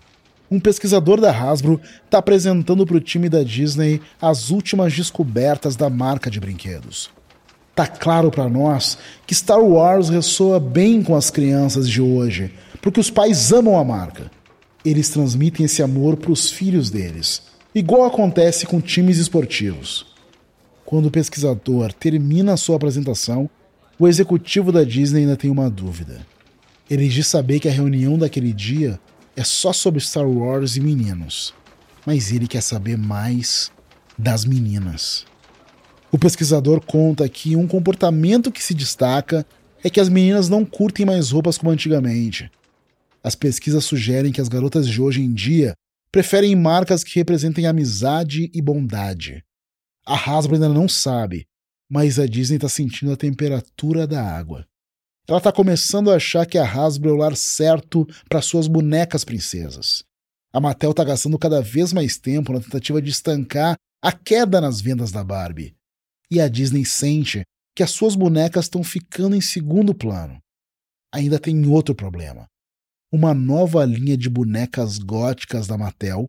Um 0.53 0.59
pesquisador 0.59 1.19
da 1.19 1.31
Hasbro 1.31 1.81
está 2.05 2.19
apresentando 2.19 2.85
para 2.85 2.97
o 2.97 3.01
time 3.01 3.27
da 3.27 3.41
Disney 3.41 3.99
as 4.21 4.51
últimas 4.51 4.93
descobertas 4.93 5.75
da 5.75 5.89
marca 5.89 6.29
de 6.29 6.39
brinquedos. 6.39 7.09
Tá 7.73 7.87
claro 7.87 8.29
para 8.29 8.47
nós 8.47 8.95
que 9.25 9.33
Star 9.33 9.59
Wars 9.59 10.09
ressoa 10.09 10.59
bem 10.59 11.01
com 11.01 11.15
as 11.15 11.31
crianças 11.31 11.89
de 11.89 11.99
hoje, 11.99 12.53
porque 12.83 12.99
os 12.99 13.09
pais 13.09 13.51
amam 13.51 13.79
a 13.79 13.83
marca. 13.83 14.29
Eles 14.85 15.09
transmitem 15.09 15.65
esse 15.65 15.81
amor 15.81 16.17
para 16.17 16.31
os 16.31 16.51
filhos 16.51 16.91
deles, 16.91 17.41
igual 17.73 18.05
acontece 18.05 18.67
com 18.67 18.79
times 18.79 19.17
esportivos. 19.17 20.05
Quando 20.85 21.07
o 21.07 21.11
pesquisador 21.11 21.91
termina 21.93 22.53
a 22.53 22.57
sua 22.57 22.75
apresentação, 22.75 23.49
o 23.97 24.07
executivo 24.07 24.71
da 24.71 24.83
Disney 24.83 25.21
ainda 25.21 25.35
tem 25.35 25.49
uma 25.49 25.67
dúvida. 25.67 26.23
Ele 26.87 27.09
diz 27.09 27.25
saber 27.25 27.59
que 27.59 27.67
a 27.67 27.71
reunião 27.71 28.19
daquele 28.19 28.53
dia 28.53 28.99
é 29.35 29.43
só 29.43 29.73
sobre 29.73 29.99
Star 30.01 30.27
Wars 30.27 30.75
e 30.75 30.79
meninos, 30.79 31.53
mas 32.05 32.31
ele 32.31 32.47
quer 32.47 32.61
saber 32.61 32.97
mais 32.97 33.71
das 34.17 34.45
meninas. 34.45 35.25
O 36.11 36.19
pesquisador 36.19 36.79
conta 36.81 37.27
que 37.27 37.55
um 37.55 37.67
comportamento 37.67 38.51
que 38.51 38.61
se 38.61 38.73
destaca 38.73 39.45
é 39.83 39.89
que 39.89 39.99
as 39.99 40.09
meninas 40.09 40.47
não 40.47 40.63
curtem 40.63 41.05
mais 41.05 41.31
roupas 41.31 41.57
como 41.57 41.71
antigamente. 41.71 42.51
As 43.23 43.35
pesquisas 43.35 43.83
sugerem 43.83 44.31
que 44.31 44.39
as 44.39 44.47
garotas 44.47 44.87
de 44.87 45.01
hoje 45.01 45.21
em 45.21 45.33
dia 45.33 45.73
preferem 46.11 46.55
marcas 46.55 47.03
que 47.03 47.15
representem 47.15 47.65
amizade 47.65 48.51
e 48.53 48.61
bondade. 48.61 49.43
A 50.05 50.15
Hasbro 50.15 50.55
ainda 50.55 50.69
não 50.69 50.87
sabe, 50.87 51.47
mas 51.89 52.19
a 52.19 52.27
Disney 52.27 52.57
está 52.57 52.69
sentindo 52.69 53.11
a 53.11 53.17
temperatura 53.17 54.05
da 54.05 54.21
água. 54.21 54.67
Ela 55.27 55.37
está 55.37 55.51
começando 55.51 56.11
a 56.11 56.15
achar 56.15 56.45
que 56.45 56.57
a 56.57 56.65
Hasbro 56.65 57.09
é 57.09 57.13
o 57.13 57.15
lar 57.15 57.35
certo 57.35 58.05
para 58.27 58.41
suas 58.41 58.67
bonecas 58.67 59.23
princesas. 59.23 60.03
A 60.51 60.59
Mattel 60.59 60.91
está 60.91 61.03
gastando 61.03 61.39
cada 61.39 61.61
vez 61.61 61.93
mais 61.93 62.17
tempo 62.17 62.51
na 62.51 62.59
tentativa 62.59 63.01
de 63.01 63.09
estancar 63.09 63.75
a 64.01 64.11
queda 64.11 64.59
nas 64.59 64.81
vendas 64.81 65.11
da 65.11 65.23
Barbie 65.23 65.73
e 66.29 66.41
a 66.41 66.47
Disney 66.49 66.85
sente 66.85 67.43
que 67.75 67.81
as 67.81 67.91
suas 67.91 68.15
bonecas 68.15 68.65
estão 68.65 68.83
ficando 68.83 69.35
em 69.35 69.41
segundo 69.41 69.95
plano. 69.95 70.39
Ainda 71.13 71.39
tem 71.39 71.65
outro 71.67 71.95
problema. 71.95 72.45
Uma 73.11 73.33
nova 73.33 73.85
linha 73.85 74.17
de 74.17 74.29
bonecas 74.29 74.97
góticas 74.97 75.67
da 75.67 75.77
Mattel 75.77 76.25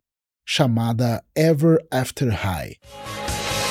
chamada 0.47 1.23
Ever 1.35 1.85
After 1.91 2.29
High. 2.29 2.77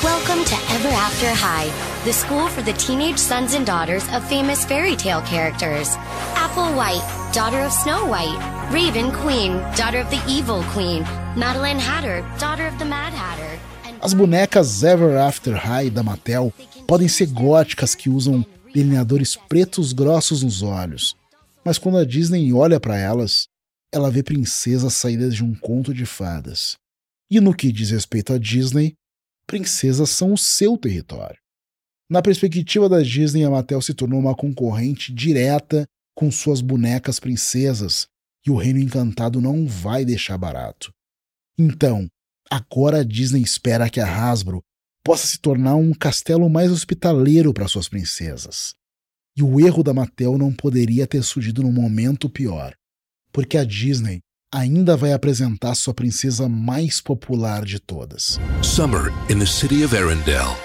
Welcome 0.03 0.43
to 0.43 0.55
Ever 0.71 0.89
After 0.89 1.29
High, 1.29 1.71
the 2.03 2.11
school 2.11 2.47
for 2.49 2.61
the 2.61 2.73
teenage 2.73 3.17
sons 3.17 3.53
and 3.53 3.65
daughters 3.65 4.03
of 4.13 4.27
famous 4.27 4.63
fairy 4.65 4.95
tale 4.95 5.21
characters. 5.21 5.95
Apple 6.35 6.75
White, 6.75 7.01
daughter 7.33 7.61
of 7.61 7.71
Snow 7.71 8.05
White. 8.05 8.37
Raven 8.71 9.11
Queen, 9.11 9.53
daughter 9.75 9.99
of 9.99 10.09
the 10.09 10.21
Evil 10.27 10.63
Queen. 10.73 11.03
Madeline 11.35 11.79
Hatter, 11.79 12.21
daughter 12.37 12.67
of 12.67 12.77
the 12.77 12.85
Mad 12.85 13.13
Hatter. 13.13 13.59
As 14.01 14.13
bonecas 14.13 14.83
Ever 14.83 15.17
After 15.17 15.55
High 15.55 15.89
da 15.89 16.03
Mattel 16.03 16.53
podem 16.85 17.07
ser 17.07 17.27
góticas 17.27 17.95
que 17.95 18.09
usam 18.09 18.45
delineadores 18.73 19.35
pretos 19.35 19.93
grossos 19.93 20.43
nos 20.43 20.61
olhos, 20.61 21.15
mas 21.63 21.77
quando 21.77 21.97
a 21.97 22.05
Disney 22.05 22.51
olha 22.53 22.79
para 22.79 22.97
elas, 22.97 23.47
ela 23.91 24.11
vê 24.11 24.21
princesas 24.21 24.93
saídas 24.93 25.33
de 25.33 25.43
um 25.43 25.55
conto 25.55 25.93
de 25.93 26.05
fadas. 26.05 26.75
E 27.31 27.39
no 27.39 27.55
que 27.55 27.71
diz 27.71 27.89
respeito 27.89 28.33
à 28.33 28.37
Disney, 28.37 28.93
princesas 29.45 30.09
são 30.09 30.33
o 30.33 30.37
seu 30.37 30.77
território. 30.77 31.39
Na 32.09 32.21
perspectiva 32.21 32.87
da 32.87 33.01
Disney, 33.01 33.43
a 33.43 33.49
Mattel 33.49 33.81
se 33.81 33.93
tornou 33.93 34.19
uma 34.19 34.35
concorrente 34.35 35.13
direta 35.13 35.85
com 36.15 36.31
suas 36.31 36.61
bonecas 36.61 37.19
princesas, 37.19 38.07
e 38.45 38.51
o 38.51 38.55
Reino 38.55 38.79
Encantado 38.79 39.41
não 39.41 39.67
vai 39.67 40.05
deixar 40.05 40.37
barato. 40.37 40.91
Então, 41.57 42.07
Agora 42.49 42.99
a 42.99 43.03
Disney 43.03 43.41
espera 43.41 43.89
que 43.89 43.99
a 43.99 44.05
Hasbro 44.05 44.63
possa 45.03 45.25
se 45.25 45.39
tornar 45.39 45.75
um 45.75 45.93
castelo 45.93 46.49
mais 46.49 46.71
hospitaleiro 46.71 47.53
para 47.53 47.67
suas 47.67 47.89
princesas. 47.89 48.75
E 49.35 49.43
o 49.43 49.59
erro 49.59 49.83
da 49.83 49.93
Mattel 49.93 50.37
não 50.37 50.53
poderia 50.53 51.07
ter 51.07 51.23
surgido 51.23 51.63
num 51.63 51.71
momento 51.71 52.29
pior, 52.29 52.75
porque 53.31 53.57
a 53.57 53.65
Disney 53.65 54.21
ainda 54.55 54.95
vai 54.95 55.11
apresentar 55.11 55.75
sua 55.75 55.93
princesa 55.93 56.47
mais 56.47 57.01
popular 57.01 57.65
de 57.65 57.79
todas. 57.79 58.39
Summer 58.61 59.11
in 59.29 59.37
the 59.37 59.45
city 59.45 59.83
of 59.83 59.93
Arendelle. 59.93 60.55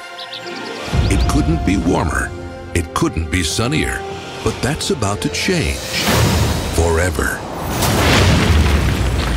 It 1.10 1.20
couldn't 1.32 1.64
be 1.66 1.76
warmer. 1.76 2.30
It 2.74 2.88
couldn't 2.94 3.30
be 3.30 3.42
sunnier. 3.42 4.00
But 4.44 4.54
that's 4.62 4.90
about 4.90 5.20
to 5.22 5.28
change. 5.34 5.78
Forever. 6.76 7.38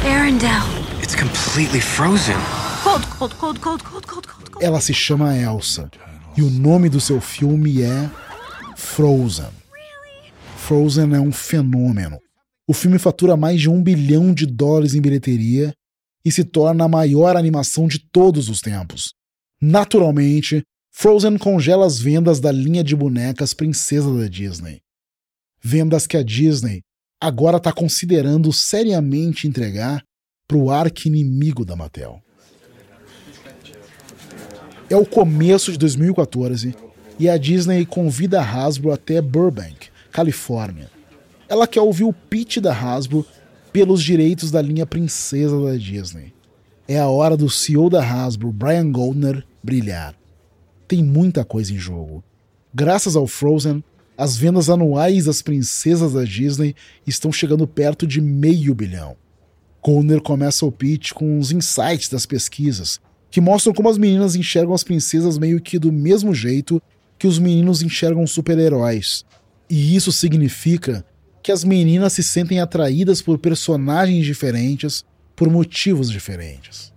Arendelle. 0.06 0.70
It's 1.02 1.16
completely 1.16 1.82
frozen. 1.82 2.38
Cold, 2.84 3.04
cold, 3.10 3.36
cold, 3.40 3.60
cold, 3.62 3.84
cold, 3.84 4.08
cold, 4.08 4.28
cold, 4.28 4.52
cold. 4.52 4.64
Ela 4.64 4.80
se 4.80 4.94
chama 4.94 5.36
Elsa 5.36 5.90
e 6.38 6.42
o 6.44 6.50
nome 6.50 6.90
do 6.90 7.02
seu 7.02 7.20
filme 7.20 7.82
é 7.82 8.10
Frozen. 8.76 9.50
Frozen 10.58 11.16
é 11.16 11.20
um 11.20 11.32
fenômeno. 11.32 12.23
O 12.68 12.74
filme 12.74 12.98
fatura 12.98 13.36
mais 13.36 13.60
de 13.60 13.70
um 13.70 13.84
bilhão 13.84 14.34
de 14.34 14.46
dólares 14.46 14.94
em 14.94 15.02
bilheteria 15.02 15.74
e 16.26 16.32
se 16.32 16.46
torna 16.46 16.86
a 16.86 16.88
maior 16.88 17.36
animação 17.36 17.88
de 17.88 18.00
todos 18.00 18.48
os 18.48 18.62
tempos. 18.62 19.14
Naturalmente, 19.62 20.64
Frozen 20.92 21.38
congela 21.38 21.86
as 21.86 22.00
vendas 22.00 22.40
da 22.40 22.52
linha 22.52 22.84
de 22.84 22.96
bonecas 22.96 23.54
princesa 23.54 24.14
da 24.16 24.28
Disney. 24.28 24.80
Vendas 25.62 26.08
que 26.08 26.16
a 26.16 26.24
Disney 26.24 26.82
agora 27.20 27.58
está 27.58 27.74
considerando 27.74 28.54
seriamente 28.54 29.48
entregar 29.48 30.04
para 30.48 30.58
o 30.58 30.72
arqui-inimigo 30.72 31.66
da 31.66 31.76
Mattel. 31.76 32.22
É 34.90 34.96
o 34.96 35.06
começo 35.06 35.72
de 35.72 35.78
2014 35.78 36.76
e 37.20 37.28
a 37.28 37.38
Disney 37.38 37.86
convida 37.86 38.40
a 38.40 38.44
Hasbro 38.44 38.92
até 38.92 39.22
Burbank, 39.22 39.90
Califórnia. 40.12 40.93
Ela 41.54 41.68
quer 41.68 41.82
ouvir 41.82 42.04
o 42.04 42.12
pitch 42.12 42.58
da 42.58 42.74
Hasbro 42.74 43.24
pelos 43.72 44.02
direitos 44.02 44.50
da 44.50 44.60
linha 44.60 44.88
princesa 44.88 45.56
da 45.62 45.76
Disney. 45.76 46.34
É 46.88 46.98
a 47.00 47.08
hora 47.08 47.38
do 47.38 47.48
CEO 47.48 47.92
da 47.92 48.04
Hasbro, 48.04 48.52
Brian 48.52 48.92
Goldner, 48.92 49.46
brilhar. 49.62 50.16
Tem 50.88 51.04
muita 51.04 51.46
coisa 51.46 51.72
em 51.72 51.78
jogo. 51.78 52.24
Graças 52.74 53.16
ao 53.16 53.28
Frozen, 53.28 53.84
as 54.18 54.36
vendas 54.36 54.68
anuais 54.68 55.26
das 55.26 55.44
princesas 55.44 56.14
da 56.14 56.24
Disney 56.24 56.76
estão 57.06 57.32
chegando 57.32 57.68
perto 57.68 58.08
de 58.08 58.20
meio 58.20 58.74
bilhão. 58.74 59.16
Goldner 59.80 60.24
começa 60.24 60.66
o 60.66 60.72
pitch 60.72 61.12
com 61.12 61.38
os 61.38 61.52
insights 61.52 62.10
das 62.10 62.26
pesquisas, 62.26 63.00
que 63.30 63.40
mostram 63.40 63.76
como 63.76 63.90
as 63.90 64.00
meninas 64.00 64.36
enxergam 64.36 64.74
as 64.74 64.84
princesas 64.84 65.38
meio 65.38 65.62
que 65.62 65.78
do 65.78 65.92
mesmo 65.92 66.34
jeito 66.34 66.82
que 67.20 67.28
os 67.28 67.38
meninos 67.38 67.84
enxergam 67.84 68.26
super-heróis. 68.26 69.24
E 69.70 69.96
isso 69.96 70.12
significa 70.12 71.06
que 71.44 71.52
as 71.52 71.66
meninas 71.66 72.14
se 72.14 72.24
sentem 72.24 72.62
atraídas 72.62 73.22
por 73.22 73.38
personagens 73.38 74.26
diferentes 74.26 75.04
por 75.36 75.50
motivos 75.50 76.10
diferentes. 76.10 76.94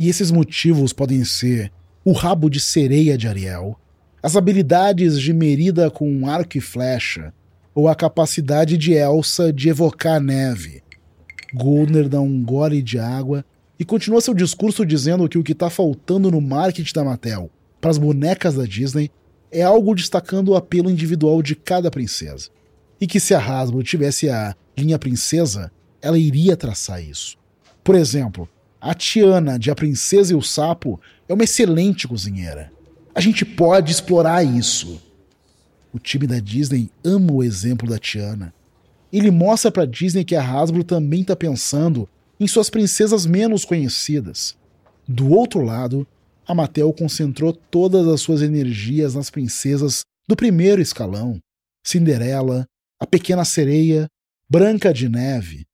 E 0.00 0.08
esses 0.08 0.30
motivos 0.30 0.92
podem 0.92 1.22
ser 1.22 1.70
o 2.02 2.12
rabo 2.12 2.48
de 2.48 2.60
sereia 2.60 3.18
de 3.18 3.28
Ariel, 3.28 3.78
as 4.22 4.36
habilidades 4.36 5.20
de 5.20 5.34
Merida 5.34 5.90
com 5.90 6.26
arco 6.26 6.56
e 6.56 6.60
flecha, 6.62 7.32
ou 7.74 7.86
a 7.86 7.94
capacidade 7.94 8.78
de 8.78 8.94
Elsa 8.94 9.52
de 9.52 9.68
evocar 9.68 10.18
neve. 10.18 10.82
Goldner 11.52 12.08
dá 12.08 12.20
um 12.20 12.42
gole 12.42 12.80
de 12.80 12.98
água 12.98 13.44
e 13.78 13.84
continua 13.84 14.20
seu 14.20 14.32
discurso 14.32 14.86
dizendo 14.86 15.28
que 15.28 15.36
o 15.36 15.42
que 15.42 15.52
está 15.52 15.68
faltando 15.68 16.30
no 16.30 16.40
marketing 16.40 16.92
da 16.94 17.04
Mattel 17.04 17.50
para 17.80 17.90
as 17.90 17.98
bonecas 17.98 18.54
da 18.54 18.64
Disney 18.64 19.10
é 19.52 19.62
algo 19.62 19.94
destacando 19.94 20.50
o 20.50 20.56
apelo 20.56 20.90
individual 20.90 21.42
de 21.42 21.54
cada 21.54 21.90
princesa. 21.90 22.53
E 23.00 23.06
que 23.06 23.20
se 23.20 23.34
a 23.34 23.38
Hasbro 23.38 23.82
tivesse 23.82 24.28
a 24.28 24.54
linha 24.76 24.98
princesa, 24.98 25.70
ela 26.00 26.18
iria 26.18 26.56
traçar 26.56 27.02
isso. 27.02 27.36
Por 27.82 27.94
exemplo, 27.94 28.48
a 28.80 28.94
Tiana 28.94 29.58
de 29.58 29.70
A 29.70 29.74
Princesa 29.74 30.32
e 30.32 30.36
o 30.36 30.42
Sapo 30.42 31.00
é 31.28 31.34
uma 31.34 31.44
excelente 31.44 32.06
cozinheira. 32.06 32.70
A 33.14 33.20
gente 33.20 33.44
pode 33.44 33.90
explorar 33.90 34.44
isso. 34.44 35.00
O 35.92 35.98
time 35.98 36.26
da 36.26 36.38
Disney 36.38 36.90
ama 37.04 37.32
o 37.32 37.42
exemplo 37.42 37.88
da 37.88 37.98
Tiana. 37.98 38.52
Ele 39.12 39.30
mostra 39.30 39.70
para 39.70 39.86
Disney 39.86 40.24
que 40.24 40.34
a 40.34 40.42
Hasbro 40.42 40.82
também 40.82 41.22
está 41.22 41.36
pensando 41.36 42.08
em 42.38 42.46
suas 42.46 42.68
princesas 42.68 43.24
menos 43.24 43.64
conhecidas. 43.64 44.56
Do 45.06 45.30
outro 45.30 45.62
lado, 45.62 46.06
a 46.46 46.54
Mattel 46.54 46.92
concentrou 46.92 47.52
todas 47.52 48.06
as 48.08 48.20
suas 48.20 48.42
energias 48.42 49.14
nas 49.14 49.30
princesas 49.30 50.02
do 50.28 50.34
primeiro 50.36 50.82
escalão: 50.82 51.38
Cinderela, 51.82 52.66
a 53.04 53.06
Pequena 53.06 53.44
Sereia, 53.44 54.08
Branca 54.48 54.90
de 54.92 55.10
Neve. 55.10 55.66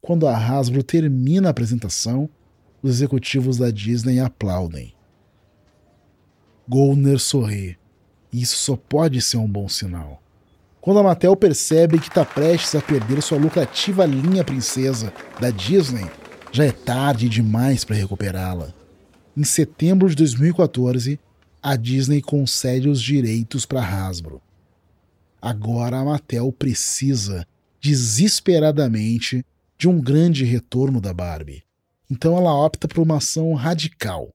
Quando 0.00 0.28
a 0.28 0.36
Hasbro 0.36 0.84
termina 0.84 1.48
a 1.48 1.50
apresentação, 1.50 2.30
os 2.80 2.92
executivos 2.92 3.56
da 3.58 3.72
Disney 3.72 4.20
aplaudem. 4.20 4.94
Goldner 6.68 7.18
sorri. 7.18 7.76
Isso 8.32 8.56
só 8.56 8.76
pode 8.76 9.20
ser 9.20 9.38
um 9.38 9.48
bom 9.48 9.68
sinal. 9.68 10.22
Quando 10.80 11.00
a 11.00 11.02
Mattel 11.02 11.34
percebe 11.34 11.98
que 11.98 12.06
está 12.06 12.24
prestes 12.24 12.76
a 12.76 12.80
perder 12.80 13.20
sua 13.20 13.36
lucrativa 13.36 14.06
linha 14.06 14.44
princesa 14.44 15.12
da 15.40 15.50
Disney, 15.50 16.08
já 16.52 16.64
é 16.64 16.70
tarde 16.70 17.28
demais 17.28 17.84
para 17.84 17.96
recuperá-la. 17.96 18.72
Em 19.36 19.42
setembro 19.42 20.08
de 20.08 20.14
2014, 20.14 21.18
a 21.60 21.74
Disney 21.74 22.22
concede 22.22 22.88
os 22.88 23.02
direitos 23.02 23.66
para 23.66 23.84
Hasbro. 23.84 24.40
Agora 25.40 25.98
a 25.98 26.04
Mattel 26.04 26.52
precisa 26.52 27.46
desesperadamente 27.80 29.44
de 29.78 29.88
um 29.88 30.00
grande 30.00 30.44
retorno 30.44 31.00
da 31.00 31.14
Barbie. 31.14 31.62
Então 32.10 32.36
ela 32.36 32.54
opta 32.54 32.86
por 32.86 33.00
uma 33.00 33.16
ação 33.16 33.54
radical. 33.54 34.28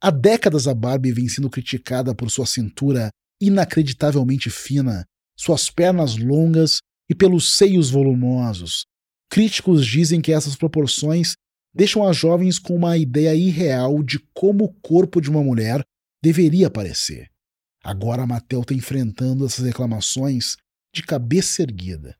Há 0.00 0.10
décadas 0.10 0.66
a 0.66 0.74
Barbie 0.74 1.12
vem 1.12 1.28
sendo 1.28 1.50
criticada 1.50 2.14
por 2.14 2.30
sua 2.30 2.46
cintura 2.46 3.10
inacreditavelmente 3.40 4.48
fina 4.48 5.04
suas 5.36 5.70
pernas 5.70 6.16
longas 6.16 6.80
e 7.08 7.14
pelos 7.14 7.56
seios 7.56 7.90
volumosos. 7.90 8.86
Críticos 9.30 9.86
dizem 9.86 10.20
que 10.20 10.32
essas 10.32 10.56
proporções 10.56 11.34
deixam 11.72 12.02
as 12.02 12.16
jovens 12.16 12.58
com 12.58 12.74
uma 12.74 12.96
ideia 12.96 13.34
irreal 13.34 14.02
de 14.02 14.18
como 14.34 14.64
o 14.64 14.72
corpo 14.80 15.20
de 15.20 15.30
uma 15.30 15.42
mulher 15.42 15.84
deveria 16.22 16.70
parecer. 16.70 17.30
Agora 17.82 18.22
a 18.22 18.26
Mattel 18.26 18.60
está 18.60 18.74
enfrentando 18.74 19.46
essas 19.46 19.64
reclamações 19.64 20.56
de 20.94 21.02
cabeça 21.02 21.62
erguida. 21.62 22.16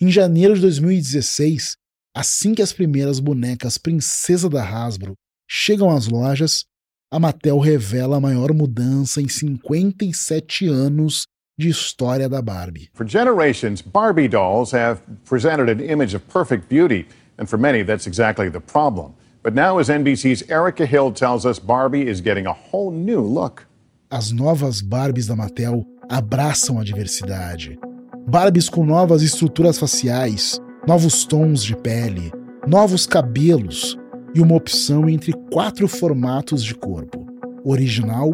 Em 0.00 0.10
janeiro 0.10 0.54
de 0.54 0.60
2016, 0.60 1.76
assim 2.14 2.54
que 2.54 2.62
as 2.62 2.72
primeiras 2.72 3.20
bonecas 3.20 3.78
princesa 3.78 4.48
da 4.48 4.62
Hasbro 4.62 5.14
chegam 5.48 5.90
às 5.90 6.06
lojas, 6.06 6.64
a 7.10 7.18
Mattel 7.18 7.58
revela 7.58 8.16
a 8.16 8.20
maior 8.20 8.52
mudança 8.52 9.20
em 9.20 9.28
57 9.28 10.68
anos 10.68 11.26
de 11.58 11.68
história 11.68 12.28
da 12.28 12.40
Barbie. 12.40 12.88
For 12.94 13.06
generations, 13.06 13.82
Barbie 13.82 14.28
dolls 14.28 14.72
have 14.72 15.02
presented 15.24 15.68
an 15.68 15.84
image 15.84 16.14
of 16.14 16.24
perfect 16.26 16.68
beauty, 16.68 17.06
and 17.38 17.46
for 17.46 17.58
many, 17.58 17.82
that's 17.82 18.06
exactly 18.06 18.50
the 18.50 18.60
problem. 18.60 19.14
But 19.42 19.54
now, 19.54 19.78
as 19.78 19.88
NBC's 19.88 20.48
Erica 20.50 20.84
Hill 20.84 21.12
tells 21.12 21.46
us, 21.46 21.58
Barbie 21.58 22.06
is 22.06 22.20
getting 22.20 22.46
a 22.46 22.52
whole 22.52 22.90
new 22.90 23.22
look. 23.22 23.67
As 24.10 24.32
novas 24.32 24.80
Barbies 24.80 25.26
da 25.26 25.36
Mattel 25.36 25.84
abraçam 26.08 26.80
a 26.80 26.84
diversidade. 26.84 27.78
Barbies 28.26 28.66
com 28.66 28.82
novas 28.82 29.20
estruturas 29.20 29.78
faciais, 29.78 30.58
novos 30.86 31.26
tons 31.26 31.62
de 31.62 31.76
pele, 31.76 32.32
novos 32.66 33.06
cabelos 33.06 33.98
e 34.34 34.40
uma 34.40 34.54
opção 34.54 35.10
entre 35.10 35.34
quatro 35.52 35.86
formatos 35.86 36.64
de 36.64 36.74
corpo: 36.74 37.26
original, 37.62 38.30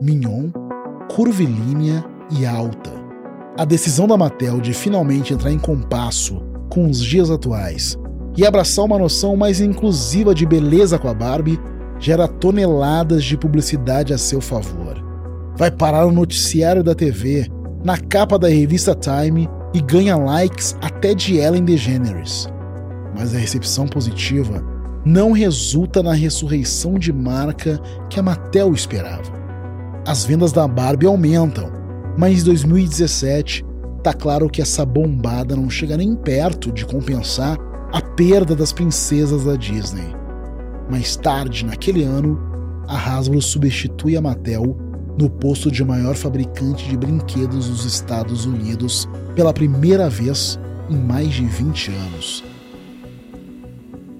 mignon, 0.00 0.48
curvilínea 1.12 2.04
e 2.38 2.46
alta. 2.46 2.92
A 3.58 3.64
decisão 3.64 4.06
da 4.06 4.16
Mattel 4.16 4.60
de 4.60 4.72
finalmente 4.72 5.34
entrar 5.34 5.50
em 5.50 5.58
compasso 5.58 6.40
com 6.68 6.88
os 6.88 7.04
dias 7.04 7.30
atuais 7.30 7.98
e 8.36 8.46
abraçar 8.46 8.84
uma 8.84 8.96
noção 8.96 9.36
mais 9.36 9.60
inclusiva 9.60 10.32
de 10.32 10.46
beleza 10.46 11.00
com 11.00 11.08
a 11.08 11.14
Barbie 11.14 11.58
gera 12.00 12.26
toneladas 12.26 13.22
de 13.22 13.36
publicidade 13.36 14.12
a 14.12 14.18
seu 14.18 14.40
favor. 14.40 15.00
Vai 15.56 15.70
parar 15.70 16.06
no 16.06 16.12
noticiário 16.12 16.82
da 16.82 16.94
TV, 16.94 17.46
na 17.84 17.96
capa 17.96 18.38
da 18.38 18.48
revista 18.48 18.94
Time 18.94 19.48
e 19.72 19.80
ganha 19.80 20.16
likes 20.16 20.76
até 20.80 21.14
de 21.14 21.36
Ellen 21.36 21.64
DeGeneres. 21.64 22.48
Mas 23.16 23.34
a 23.34 23.38
recepção 23.38 23.86
positiva 23.86 24.64
não 25.04 25.32
resulta 25.32 26.02
na 26.02 26.12
ressurreição 26.12 26.94
de 26.98 27.12
marca 27.12 27.78
que 28.08 28.18
a 28.18 28.22
Mattel 28.22 28.72
esperava. 28.72 29.38
As 30.06 30.24
vendas 30.24 30.50
da 30.50 30.66
Barbie 30.66 31.06
aumentam 31.06 31.80
mas 32.16 32.42
em 32.42 32.44
2017, 32.44 33.64
tá 34.02 34.12
claro 34.12 34.48
que 34.48 34.60
essa 34.60 34.84
bombada 34.84 35.56
não 35.56 35.70
chega 35.70 35.96
nem 35.96 36.14
perto 36.14 36.72
de 36.72 36.84
compensar 36.84 37.56
a 37.92 38.00
perda 38.02 38.54
das 38.54 38.72
princesas 38.72 39.44
da 39.44 39.56
Disney. 39.56 40.19
Mais 40.90 41.14
tarde, 41.14 41.64
naquele 41.64 42.02
ano, 42.02 42.36
a 42.88 42.96
Hasbro 42.96 43.40
substitui 43.40 44.16
a 44.16 44.20
Mattel 44.20 44.76
no 45.16 45.30
posto 45.30 45.70
de 45.70 45.84
maior 45.84 46.16
fabricante 46.16 46.88
de 46.88 46.96
brinquedos 46.96 47.68
dos 47.68 47.84
Estados 47.84 48.44
Unidos 48.44 49.08
pela 49.36 49.52
primeira 49.52 50.10
vez 50.10 50.58
em 50.90 50.96
mais 50.96 51.32
de 51.32 51.44
20 51.44 51.92
anos. 51.92 52.44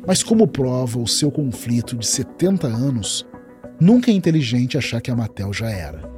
Mas, 0.07 0.23
como 0.23 0.47
prova 0.47 1.01
o 1.01 1.09
seu 1.09 1.31
conflito 1.31 1.97
de 1.97 2.07
70 2.07 2.69
anos, 2.69 3.27
nunca 3.81 4.13
é 4.13 4.15
inteligente 4.15 4.79
achar 4.79 5.01
que 5.01 5.11
a 5.11 5.17
Mattel 5.17 5.53
já 5.53 5.69
era. 5.69 6.09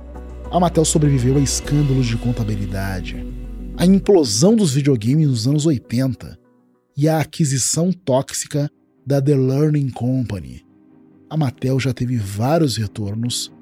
A 0.50 0.60
Mattel 0.60 0.84
sobreviveu 0.84 1.38
a 1.38 1.40
escândalos 1.40 2.06
de 2.06 2.18
contabilidade, 2.18 3.26
a 3.78 3.86
implosão 3.86 4.54
dos 4.54 4.74
videogames 4.74 5.26
nos 5.26 5.46
anos 5.46 5.64
80 5.64 6.38
e 6.94 7.08
a 7.08 7.20
aquisição 7.20 7.90
tóxica 7.90 8.70
da 9.04 9.20
The 9.20 9.34
Learning 9.34 9.90
Company. 9.90 10.64
A 11.28 11.36
Mattel 11.36 11.80
já 11.80 11.92
teve 11.92 12.16
vários 12.16 12.76
retornos 12.76 13.52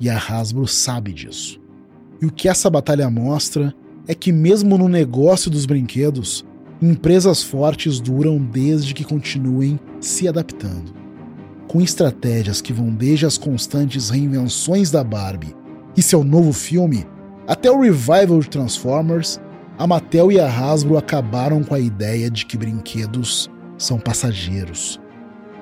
e 0.00 0.08
a 0.08 0.16
Hasbro 0.16 0.66
sabe 0.66 1.12
disso. 1.12 1.60
E 2.22 2.26
o 2.26 2.32
que 2.32 2.48
essa 2.48 2.70
batalha 2.70 3.10
mostra 3.10 3.74
é 4.06 4.14
que, 4.14 4.32
mesmo 4.32 4.78
no 4.78 4.88
negócio 4.88 5.50
dos 5.50 5.66
brinquedos, 5.66 6.44
empresas 6.80 7.42
fortes 7.42 8.00
duram 8.00 8.38
desde 8.38 8.94
que 8.94 9.04
continuem 9.04 9.78
se 10.00 10.26
adaptando. 10.26 10.94
Com 11.66 11.82
estratégias 11.82 12.62
que 12.62 12.72
vão 12.72 12.90
desde 12.90 13.26
as 13.26 13.36
constantes 13.36 14.08
reinvenções 14.08 14.90
da 14.90 15.04
Barbie 15.04 15.54
e 15.96 16.02
seu 16.02 16.24
novo 16.24 16.52
filme, 16.52 17.06
até 17.46 17.70
o 17.70 17.80
revival 17.80 18.40
de 18.40 18.48
Transformers, 18.48 19.38
a 19.76 19.86
Mattel 19.86 20.32
e 20.32 20.40
a 20.40 20.48
Hasbro 20.48 20.96
acabaram 20.96 21.62
com 21.62 21.74
a 21.74 21.80
ideia 21.80 22.30
de 22.30 22.46
que 22.46 22.56
brinquedos 22.56 23.50
são 23.78 23.98
passageiros. 23.98 25.00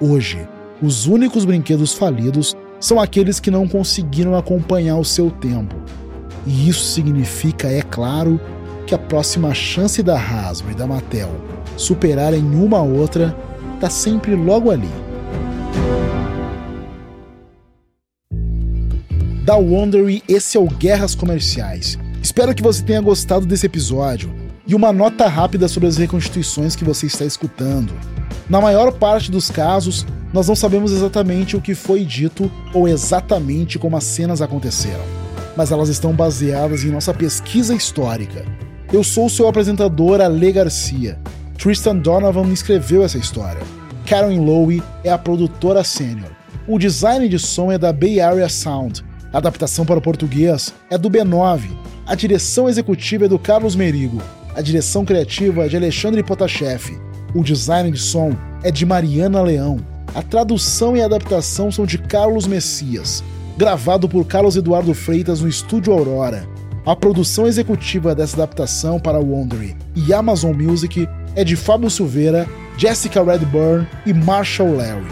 Hoje, 0.00 0.48
os 0.82 1.06
únicos 1.06 1.44
brinquedos 1.44 1.94
falidos 1.94 2.56
são 2.80 2.98
aqueles 3.00 3.38
que 3.38 3.50
não 3.50 3.68
conseguiram 3.68 4.34
acompanhar 4.34 4.96
o 4.96 5.04
seu 5.04 5.30
tempo. 5.30 5.76
E 6.46 6.68
isso 6.68 6.84
significa, 6.84 7.68
é 7.68 7.82
claro, 7.82 8.40
que 8.86 8.94
a 8.94 8.98
próxima 8.98 9.52
chance 9.52 10.02
da 10.02 10.18
Hasbro 10.18 10.72
e 10.72 10.74
da 10.74 10.86
Mattel 10.86 11.30
superarem 11.76 12.42
uma 12.42 12.78
a 12.78 12.82
outra 12.82 13.36
está 13.74 13.90
sempre 13.90 14.34
logo 14.34 14.70
ali. 14.70 14.88
Da 19.44 19.56
Wondery, 19.56 20.22
esse 20.28 20.56
é 20.56 20.60
o 20.60 20.66
Guerras 20.66 21.14
Comerciais. 21.14 21.98
Espero 22.22 22.54
que 22.54 22.62
você 22.62 22.82
tenha 22.82 23.00
gostado 23.00 23.46
desse 23.46 23.66
episódio. 23.66 24.45
E 24.68 24.74
uma 24.74 24.92
nota 24.92 25.28
rápida 25.28 25.68
sobre 25.68 25.88
as 25.88 25.96
reconstituições 25.96 26.74
que 26.74 26.84
você 26.84 27.06
está 27.06 27.24
escutando. 27.24 27.92
Na 28.50 28.60
maior 28.60 28.92
parte 28.92 29.30
dos 29.30 29.48
casos, 29.48 30.04
nós 30.32 30.48
não 30.48 30.56
sabemos 30.56 30.90
exatamente 30.90 31.56
o 31.56 31.60
que 31.60 31.74
foi 31.74 32.04
dito 32.04 32.50
ou 32.74 32.88
exatamente 32.88 33.78
como 33.78 33.96
as 33.96 34.02
cenas 34.02 34.42
aconteceram, 34.42 35.04
mas 35.56 35.70
elas 35.70 35.88
estão 35.88 36.12
baseadas 36.12 36.82
em 36.82 36.90
nossa 36.90 37.14
pesquisa 37.14 37.74
histórica. 37.74 38.44
Eu 38.92 39.04
sou 39.04 39.28
seu 39.28 39.46
apresentador, 39.46 40.20
Ale 40.20 40.52
Garcia. 40.52 41.18
Tristan 41.56 41.96
Donovan 41.96 42.48
escreveu 42.52 43.04
essa 43.04 43.18
história. 43.18 43.62
Karen 44.04 44.40
Lowe 44.40 44.82
é 45.04 45.10
a 45.10 45.18
produtora 45.18 45.84
sênior. 45.84 46.30
O 46.66 46.78
design 46.78 47.28
de 47.28 47.38
som 47.38 47.70
é 47.70 47.78
da 47.78 47.92
Bay 47.92 48.20
Area 48.20 48.48
Sound. 48.48 49.04
A 49.32 49.38
adaptação 49.38 49.86
para 49.86 49.98
o 49.98 50.02
português 50.02 50.74
é 50.90 50.98
do 50.98 51.08
B9. 51.08 51.68
A 52.04 52.14
direção 52.14 52.68
executiva 52.68 53.26
é 53.26 53.28
do 53.28 53.38
Carlos 53.38 53.74
Merigo. 53.74 54.20
A 54.56 54.62
direção 54.62 55.04
criativa 55.04 55.66
é 55.66 55.68
de 55.68 55.76
Alexandre 55.76 56.22
Potashev. 56.22 56.98
O 57.34 57.44
design 57.44 57.90
de 57.90 57.98
som 57.98 58.34
é 58.62 58.70
de 58.70 58.86
Mariana 58.86 59.42
Leão. 59.42 59.76
A 60.14 60.22
tradução 60.22 60.96
e 60.96 61.02
adaptação 61.02 61.70
são 61.70 61.84
de 61.84 61.98
Carlos 61.98 62.46
Messias, 62.46 63.22
gravado 63.58 64.08
por 64.08 64.24
Carlos 64.24 64.56
Eduardo 64.56 64.94
Freitas 64.94 65.42
no 65.42 65.48
Estúdio 65.48 65.92
Aurora. 65.92 66.48
A 66.86 66.96
produção 66.96 67.46
executiva 67.46 68.14
dessa 68.14 68.36
adaptação 68.36 68.98
para 68.98 69.20
Wondery 69.20 69.76
e 69.94 70.14
Amazon 70.14 70.56
Music 70.56 71.06
é 71.34 71.44
de 71.44 71.54
Fábio 71.54 71.90
Silveira, 71.90 72.48
Jessica 72.78 73.22
Redburn 73.22 73.86
e 74.06 74.14
Marshall 74.14 74.74
Larry. 74.74 75.04